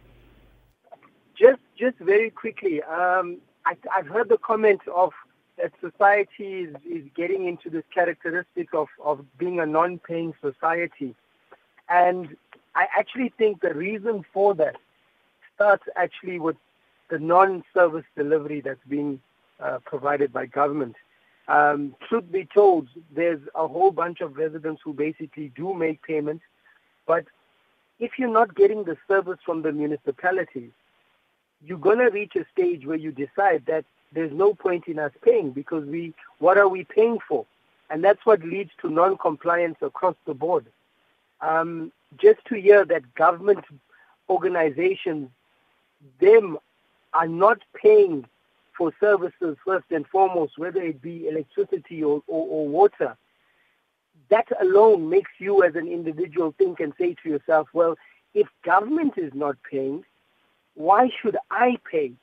Just, 1.37 1.59
just 1.77 1.97
very 1.97 2.29
quickly, 2.29 2.81
um, 2.83 3.39
I, 3.65 3.75
I've 3.93 4.07
heard 4.07 4.29
the 4.29 4.37
comment 4.37 4.79
of 4.87 5.11
that 5.57 5.73
society 5.81 6.61
is, 6.61 6.75
is 6.89 7.03
getting 7.13 7.45
into 7.45 7.69
this 7.69 7.83
characteristic 7.93 8.73
of, 8.73 8.87
of 9.03 9.25
being 9.37 9.59
a 9.59 9.65
non-paying 9.65 10.33
society, 10.39 11.13
and 11.89 12.37
I 12.73 12.87
actually 12.97 13.33
think 13.37 13.59
the 13.59 13.73
reason 13.73 14.23
for 14.31 14.55
that 14.55 14.77
starts 15.55 15.83
actually 15.97 16.39
with 16.39 16.55
the 17.09 17.19
non-service 17.19 18.05
delivery 18.15 18.61
that's 18.61 18.79
being 18.87 19.19
uh, 19.59 19.79
provided 19.83 20.31
by 20.31 20.45
government. 20.45 20.95
Um, 21.51 21.95
truth 22.07 22.31
be 22.31 22.45
told, 22.45 22.87
there's 23.13 23.41
a 23.55 23.67
whole 23.67 23.91
bunch 23.91 24.21
of 24.21 24.37
residents 24.37 24.81
who 24.85 24.93
basically 24.93 25.51
do 25.53 25.73
make 25.73 26.01
payments, 26.01 26.45
but 27.05 27.25
if 27.99 28.11
you're 28.17 28.31
not 28.31 28.55
getting 28.55 28.85
the 28.85 28.95
service 29.05 29.39
from 29.45 29.61
the 29.61 29.73
municipality, 29.73 30.71
you're 31.61 31.77
going 31.77 31.97
to 31.97 32.09
reach 32.09 32.37
a 32.37 32.45
stage 32.53 32.85
where 32.85 32.95
you 32.95 33.11
decide 33.11 33.63
that 33.67 33.83
there's 34.13 34.31
no 34.31 34.53
point 34.53 34.87
in 34.87 34.97
us 34.97 35.11
paying 35.25 35.51
because 35.51 35.83
we, 35.85 36.13
what 36.39 36.57
are 36.57 36.69
we 36.69 36.85
paying 36.85 37.19
for? 37.27 37.45
And 37.89 38.01
that's 38.01 38.25
what 38.25 38.41
leads 38.43 38.71
to 38.81 38.89
non-compliance 38.89 39.79
across 39.81 40.15
the 40.25 40.33
board. 40.33 40.67
Um, 41.41 41.91
just 42.17 42.39
to 42.45 42.55
hear 42.55 42.85
that 42.85 43.13
government 43.15 43.65
organizations, 44.29 45.27
them 46.21 46.59
are 47.13 47.27
not 47.27 47.59
paying 47.75 48.25
for 48.81 48.91
services 48.99 49.55
first 49.63 49.85
and 49.91 50.07
foremost, 50.07 50.57
whether 50.57 50.81
it 50.81 51.03
be 51.03 51.27
electricity 51.27 52.03
or, 52.03 52.23
or, 52.25 52.47
or 52.47 52.67
water, 52.67 53.15
that 54.31 54.47
alone 54.59 55.07
makes 55.07 55.29
you 55.37 55.63
as 55.63 55.75
an 55.75 55.87
individual 55.87 56.55
think 56.57 56.79
and 56.79 56.91
say 56.97 57.15
to 57.21 57.29
yourself, 57.29 57.67
well, 57.73 57.95
if 58.33 58.47
government 58.65 59.13
is 59.17 59.31
not 59.35 59.55
paying, 59.69 60.03
why 60.73 61.11
should 61.21 61.37
I 61.51 61.77
pay? 61.91 62.13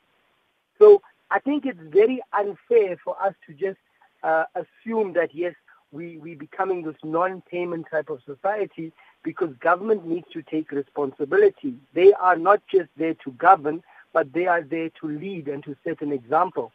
So 0.79 1.01
I 1.31 1.39
think 1.39 1.65
it's 1.65 1.79
very 1.81 2.21
unfair 2.37 2.97
for 3.05 3.15
us 3.23 3.35
to 3.47 3.53
just 3.53 3.79
uh, 4.23 4.43
assume 4.53 5.13
that, 5.13 5.33
yes, 5.33 5.53
we, 5.93 6.17
we're 6.17 6.35
becoming 6.35 6.81
this 6.81 6.97
non-payment 7.05 7.85
type 7.89 8.09
of 8.09 8.19
society 8.25 8.91
because 9.23 9.55
government 9.61 10.05
needs 10.05 10.27
to 10.33 10.41
take 10.41 10.73
responsibility. 10.73 11.75
They 11.93 12.11
are 12.11 12.35
not 12.35 12.61
just 12.69 12.89
there 12.97 13.13
to 13.23 13.31
govern, 13.31 13.81
but 14.13 14.33
they 14.33 14.47
are 14.47 14.61
there 14.61 14.89
to 15.01 15.07
lead 15.07 15.47
and 15.47 15.63
to 15.63 15.75
set 15.83 16.01
an 16.01 16.11
example. 16.11 16.71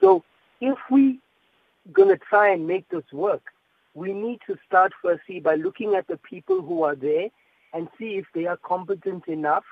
So 0.00 0.24
if 0.60 0.78
we're 0.90 1.16
going 1.92 2.08
to 2.08 2.16
try 2.16 2.52
and 2.52 2.66
make 2.66 2.88
this 2.88 3.04
work, 3.12 3.42
we 3.94 4.12
need 4.12 4.40
to 4.46 4.56
start 4.66 4.92
firstly 5.02 5.40
by 5.40 5.56
looking 5.56 5.94
at 5.94 6.06
the 6.06 6.16
people 6.16 6.62
who 6.62 6.82
are 6.82 6.94
there 6.94 7.28
and 7.72 7.88
see 7.98 8.16
if 8.16 8.26
they 8.34 8.46
are 8.46 8.56
competent 8.56 9.28
enough 9.28 9.64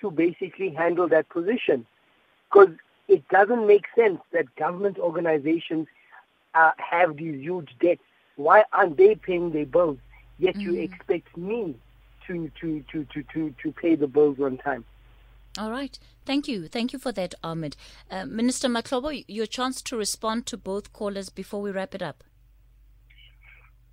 to 0.00 0.10
basically 0.10 0.70
handle 0.70 1.08
that 1.08 1.28
position. 1.28 1.86
Because 2.50 2.74
it 3.08 3.26
doesn't 3.28 3.66
make 3.66 3.86
sense 3.94 4.20
that 4.32 4.54
government 4.56 4.98
organizations 4.98 5.86
uh, 6.54 6.72
have 6.78 7.16
these 7.16 7.40
huge 7.40 7.74
debts. 7.80 8.02
Why 8.36 8.64
aren't 8.72 8.96
they 8.96 9.14
paying 9.14 9.52
their 9.52 9.66
bills? 9.66 9.98
Yet 10.38 10.56
you 10.56 10.74
expect 10.74 11.34
me 11.36 11.76
to, 12.26 12.50
to, 12.60 12.84
to, 12.92 13.04
to, 13.04 13.22
to, 13.32 13.54
to 13.62 13.72
pay 13.72 13.94
the 13.94 14.06
bills 14.06 14.38
on 14.40 14.58
time. 14.58 14.84
All 15.58 15.70
right. 15.70 15.98
Thank 16.26 16.48
you. 16.48 16.68
Thank 16.68 16.92
you 16.92 16.98
for 16.98 17.12
that, 17.12 17.34
Ahmed. 17.42 17.76
Uh, 18.10 18.26
Minister 18.26 18.68
Mahlobo, 18.68 19.24
your 19.26 19.46
chance 19.46 19.80
to 19.82 19.96
respond 19.96 20.44
to 20.46 20.56
both 20.56 20.92
callers 20.92 21.30
before 21.30 21.62
we 21.62 21.70
wrap 21.70 21.94
it 21.94 22.02
up. 22.02 22.24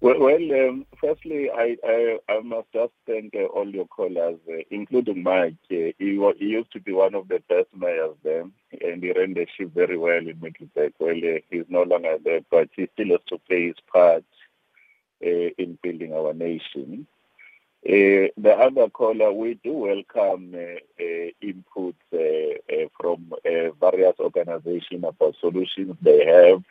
Well, 0.02 0.20
well 0.20 0.36
um, 0.68 0.86
firstly, 1.00 1.50
I, 1.50 1.78
I, 1.82 2.18
I 2.28 2.42
must 2.42 2.68
just 2.74 2.92
thank 3.08 3.34
uh, 3.36 3.46
all 3.46 3.70
your 3.70 3.88
callers, 3.88 4.38
uh, 4.50 4.64
including 4.70 5.24
Mike. 5.24 5.56
Uh, 5.72 5.96
he, 5.98 6.20
he 6.38 6.46
used 6.46 6.74
to 6.74 6.82
be 6.82 6.92
one 6.92 7.16
of 7.16 7.30
the 7.30 7.42
best 7.48 7.68
mayors 7.74 8.18
there, 8.22 8.42
and 8.42 9.02
he 9.02 9.14
ran 9.14 9.34
the 9.34 9.48
ship 9.58 9.72
very 9.74 9.98
well 9.98 10.18
in 10.18 10.38
Middelburg. 10.42 10.92
Well, 11.00 11.16
uh, 11.16 11.40
he's 11.50 11.64
no 11.70 11.84
longer 11.84 12.18
there, 12.22 12.42
but 12.52 12.68
he 12.76 12.90
still 12.92 13.12
has 13.12 13.22
to 13.30 13.38
play 13.48 13.68
his 13.68 13.78
part 13.90 14.26
uh, 15.26 15.50
in 15.58 15.78
building 15.82 16.12
our 16.12 16.34
nation. 16.34 17.08
Uh, 17.86 18.32
the 18.38 18.56
other 18.58 18.90
caller, 18.90 19.34
we 19.34 19.56
do 19.56 19.74
welcome 19.74 20.56
uh, 20.56 21.04
uh, 21.04 21.30
inputs 21.44 21.96
uh, 22.14 22.88
from 22.98 23.34
various 23.78 24.16
organizations 24.20 25.04
about 25.04 25.36
solutions 25.42 25.94
they 26.02 26.26
have 26.26 26.64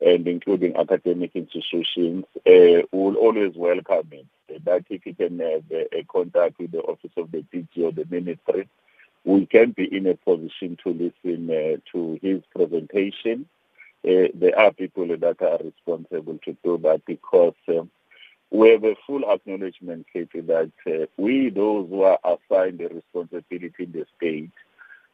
and 0.00 0.28
including 0.28 0.76
academic 0.76 1.32
institutions, 1.34 2.24
will 2.46 3.16
always 3.16 3.54
welcome 3.56 4.08
it. 4.12 4.64
That 4.64 4.84
if 4.88 5.04
you 5.04 5.14
can 5.14 5.40
have 5.40 5.64
a, 5.72 6.04
contact 6.04 6.60
with 6.60 6.70
the 6.70 6.80
office 6.80 7.10
of 7.16 7.32
the 7.32 7.44
DG 7.52 7.66
or 7.78 7.90
the 7.92 8.06
ministry, 8.08 8.68
we 9.24 9.46
can 9.46 9.72
be 9.72 9.84
in 9.84 10.06
a 10.06 10.14
position 10.14 10.78
to 10.84 10.90
listen 10.90 11.82
to 11.92 12.18
his 12.22 12.40
presentation. 12.54 13.46
There 14.04 14.58
are 14.58 14.72
people 14.72 15.08
that 15.08 15.42
are 15.42 15.58
responsible 15.62 16.38
to 16.44 16.56
do 16.64 16.78
that 16.78 17.04
because 17.04 17.54
we 18.50 18.70
have 18.70 18.84
a 18.84 18.96
full 19.06 19.24
acknowledgement, 19.30 20.06
Katie, 20.12 20.40
that 20.40 20.72
uh, 20.86 21.06
we, 21.16 21.50
those 21.50 21.88
who 21.88 22.02
are 22.02 22.18
assigned 22.24 22.78
the 22.78 22.88
responsibility 22.88 23.84
in 23.84 23.92
the 23.92 24.06
state, 24.16 24.50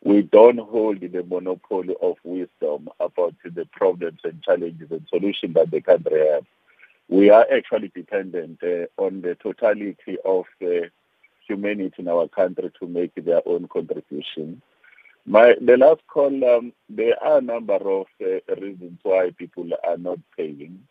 we 0.02 0.22
don't 0.22 0.58
hold 0.58 1.00
the 1.00 1.22
monopoly 1.24 1.94
of 2.00 2.16
wisdom 2.24 2.88
about 3.00 3.34
the 3.44 3.66
problems 3.72 4.20
and 4.24 4.42
challenges 4.42 4.90
and 4.90 5.06
solutions 5.08 5.54
that 5.54 5.70
the 5.70 5.80
country 5.80 6.26
has. 6.28 6.44
We 7.08 7.30
are 7.30 7.46
actually 7.52 7.92
dependent 7.94 8.60
uh, 8.62 8.86
on 9.02 9.20
the 9.22 9.36
totality 9.36 10.16
of 10.24 10.44
uh, 10.62 10.86
humanity 11.46 11.94
in 11.98 12.08
our 12.08 12.28
country 12.28 12.70
to 12.80 12.86
make 12.86 13.14
their 13.16 13.42
own 13.46 13.68
contribution. 13.68 14.62
My 15.24 15.54
the 15.60 15.76
last 15.76 16.02
column, 16.08 16.72
there 16.88 17.22
are 17.22 17.38
a 17.38 17.42
number 17.42 17.74
of 17.74 18.06
uh, 18.22 18.54
reasons 18.60 18.98
why 19.02 19.30
people 19.36 19.68
are 19.86 19.96
not 19.98 20.18
paying. 20.36 20.86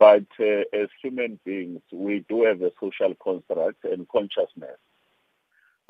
But 0.00 0.24
uh, 0.40 0.64
as 0.72 0.88
human 1.02 1.38
beings, 1.44 1.82
we 1.92 2.24
do 2.26 2.44
have 2.44 2.62
a 2.62 2.72
social 2.80 3.14
construct 3.22 3.84
and 3.84 4.08
consciousness 4.08 4.78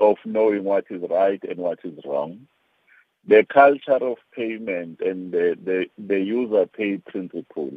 of 0.00 0.16
knowing 0.24 0.64
what 0.64 0.86
is 0.90 1.02
right 1.08 1.40
and 1.48 1.58
what 1.58 1.78
is 1.84 1.98
wrong. 2.04 2.48
The 3.28 3.46
culture 3.48 4.04
of 4.04 4.16
payment 4.34 5.00
and 5.00 5.30
the, 5.30 5.56
the, 5.64 5.86
the 5.96 6.18
user 6.18 6.66
pay 6.66 6.98
principle 6.98 7.72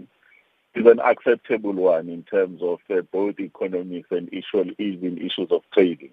is 0.73 0.85
an 0.87 0.99
acceptable 1.01 1.73
one 1.73 2.09
in 2.09 2.23
terms 2.23 2.61
of 2.63 2.79
uh, 2.89 3.01
both 3.11 3.39
economics 3.39 4.09
and 4.09 4.27
issue, 4.33 4.73
even 4.79 5.19
issues 5.19 5.51
of 5.51 5.61
trading 5.71 6.11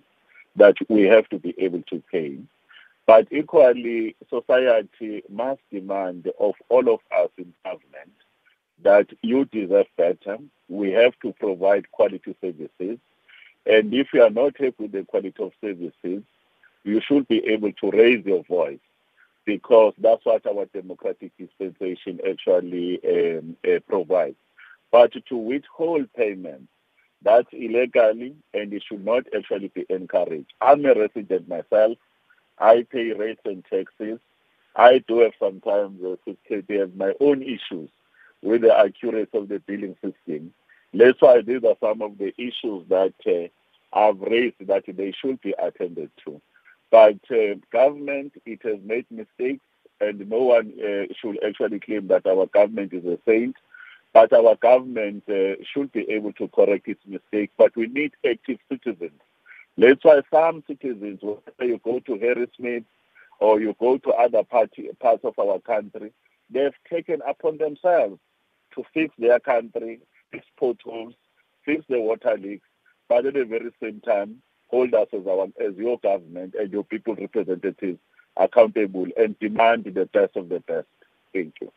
that 0.56 0.76
we 0.90 1.04
have 1.04 1.28
to 1.30 1.38
be 1.38 1.54
able 1.58 1.82
to 1.84 2.02
pay. 2.12 2.36
But 3.06 3.28
equally, 3.32 4.16
society 4.28 5.22
must 5.30 5.62
demand 5.72 6.30
of 6.38 6.56
all 6.68 6.92
of 6.92 7.00
us 7.16 7.30
in 7.38 7.54
government 7.64 8.12
that 8.82 9.08
you 9.22 9.44
deserve 9.46 9.86
better. 9.96 10.38
We 10.68 10.90
have 10.92 11.14
to 11.22 11.32
provide 11.32 11.90
quality 11.90 12.36
services. 12.40 12.98
And 13.66 13.92
if 13.92 14.08
you 14.12 14.22
are 14.22 14.30
not 14.30 14.56
happy 14.58 14.74
with 14.78 14.92
the 14.92 15.04
quality 15.04 15.34
of 15.42 15.52
services, 15.60 16.22
you 16.84 17.00
should 17.06 17.28
be 17.28 17.44
able 17.46 17.72
to 17.72 17.90
raise 17.90 18.24
your 18.24 18.42
voice 18.44 18.78
because 19.44 19.94
that's 19.98 20.24
what 20.24 20.46
our 20.46 20.66
democratic 20.66 21.32
dispensation 21.38 22.20
actually 22.28 23.00
um, 23.06 23.56
uh, 23.64 23.80
provides. 23.88 24.36
But 24.92 25.12
to 25.28 25.36
withhold 25.36 26.12
payments, 26.14 26.68
that's 27.22 27.48
illegally 27.52 28.34
and 28.54 28.72
it 28.72 28.82
should 28.88 29.04
not 29.04 29.24
actually 29.36 29.68
be 29.68 29.84
encouraged. 29.90 30.52
I'm 30.60 30.84
a 30.86 30.94
resident 30.94 31.48
myself. 31.48 31.98
I 32.58 32.86
pay 32.90 33.12
rates 33.12 33.42
and 33.44 33.64
taxes. 33.70 34.18
I 34.74 35.02
do 35.06 35.20
have 35.20 35.32
sometimes 35.38 36.00
uh, 36.02 36.86
my 36.96 37.12
own 37.20 37.42
issues 37.42 37.90
with 38.42 38.62
the 38.62 38.76
accuracy 38.76 39.30
of 39.34 39.48
the 39.48 39.58
billing 39.60 39.96
system. 40.02 40.52
That's 40.92 41.20
why 41.20 41.42
these 41.42 41.62
are 41.64 41.76
some 41.80 42.02
of 42.02 42.18
the 42.18 42.32
issues 42.36 42.84
that 42.88 43.14
uh, 43.26 43.48
I've 43.96 44.20
raised 44.20 44.56
that 44.66 44.84
they 44.86 45.12
should 45.12 45.40
be 45.40 45.54
attended 45.58 46.10
to. 46.24 46.40
But 46.90 47.18
uh, 47.30 47.54
government, 47.72 48.32
it 48.44 48.60
has 48.64 48.78
made 48.82 49.06
mistakes, 49.10 49.64
and 50.00 50.28
no 50.28 50.42
one 50.42 50.72
uh, 50.80 51.12
should 51.20 51.38
actually 51.46 51.80
claim 51.80 52.08
that 52.08 52.26
our 52.26 52.46
government 52.46 52.92
is 52.92 53.04
a 53.04 53.18
saint. 53.26 53.56
But 54.12 54.32
our 54.32 54.56
government 54.56 55.22
uh, 55.28 55.62
should 55.72 55.92
be 55.92 56.10
able 56.10 56.32
to 56.34 56.48
correct 56.48 56.88
its 56.88 57.00
mistakes. 57.06 57.52
But 57.56 57.76
we 57.76 57.86
need 57.86 58.12
active 58.28 58.58
citizens. 58.68 59.20
That's 59.78 60.02
why 60.04 60.22
some 60.32 60.64
citizens, 60.66 61.20
whether 61.22 61.70
you 61.70 61.80
go 61.84 62.00
to 62.00 62.12
Harrismith 62.16 62.84
or 63.38 63.60
you 63.60 63.76
go 63.78 63.98
to 63.98 64.10
other 64.10 64.42
party, 64.42 64.88
parts 64.98 65.24
of 65.24 65.38
our 65.38 65.60
country, 65.60 66.12
they've 66.50 66.74
taken 66.90 67.22
upon 67.26 67.58
themselves 67.58 68.18
to 68.74 68.84
fix 68.94 69.14
their 69.18 69.40
country, 69.40 70.00
fix 70.32 70.46
potholes, 70.58 71.14
fix 71.64 71.84
the 71.88 72.00
water 72.00 72.36
leaks, 72.38 72.66
but 73.08 73.26
at 73.26 73.34
the 73.34 73.44
very 73.44 73.70
same 73.82 74.00
time, 74.00 74.42
hold 74.68 74.94
us 74.94 75.08
as 75.12 75.26
our 75.26 75.46
as 75.60 75.76
your 75.76 75.98
government 76.00 76.54
and 76.58 76.72
your 76.72 76.84
people 76.84 77.14
representatives 77.16 77.98
accountable 78.36 79.06
and 79.16 79.38
demand 79.40 79.84
the 79.84 80.06
best 80.12 80.36
of 80.36 80.48
the 80.48 80.60
best. 80.60 80.86
Thank 81.34 81.54
you. 81.60 81.72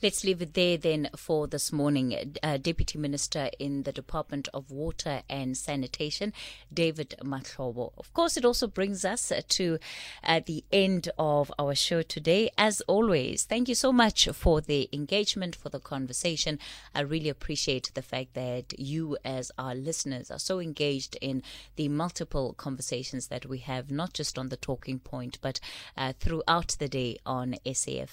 Let's 0.00 0.22
leave 0.22 0.40
it 0.40 0.54
there 0.54 0.76
then 0.76 1.10
for 1.16 1.48
this 1.48 1.72
morning. 1.72 2.36
Uh, 2.40 2.56
Deputy 2.56 3.00
Minister 3.00 3.50
in 3.58 3.82
the 3.82 3.90
Department 3.90 4.46
of 4.54 4.70
Water 4.70 5.22
and 5.28 5.56
Sanitation, 5.56 6.32
David 6.72 7.16
Mahlobo. 7.24 7.90
Of 7.98 8.14
course, 8.14 8.36
it 8.36 8.44
also 8.44 8.68
brings 8.68 9.04
us 9.04 9.32
to 9.48 9.78
uh, 10.22 10.40
the 10.46 10.62
end 10.70 11.10
of 11.18 11.50
our 11.58 11.74
show 11.74 12.02
today. 12.02 12.48
As 12.56 12.80
always, 12.82 13.42
thank 13.42 13.68
you 13.68 13.74
so 13.74 13.92
much 13.92 14.28
for 14.28 14.60
the 14.60 14.88
engagement, 14.92 15.56
for 15.56 15.68
the 15.68 15.80
conversation. 15.80 16.60
I 16.94 17.00
really 17.00 17.28
appreciate 17.28 17.90
the 17.94 18.02
fact 18.02 18.34
that 18.34 18.78
you, 18.78 19.16
as 19.24 19.50
our 19.58 19.74
listeners, 19.74 20.30
are 20.30 20.38
so 20.38 20.60
engaged 20.60 21.18
in 21.20 21.42
the 21.74 21.88
multiple 21.88 22.54
conversations 22.56 23.26
that 23.26 23.46
we 23.46 23.58
have, 23.58 23.90
not 23.90 24.12
just 24.12 24.38
on 24.38 24.48
the 24.48 24.56
talking 24.56 25.00
point, 25.00 25.38
but 25.42 25.58
uh, 25.96 26.12
throughout 26.20 26.76
the 26.78 26.86
day 26.86 27.18
on 27.26 27.56
SAF. 27.66 28.06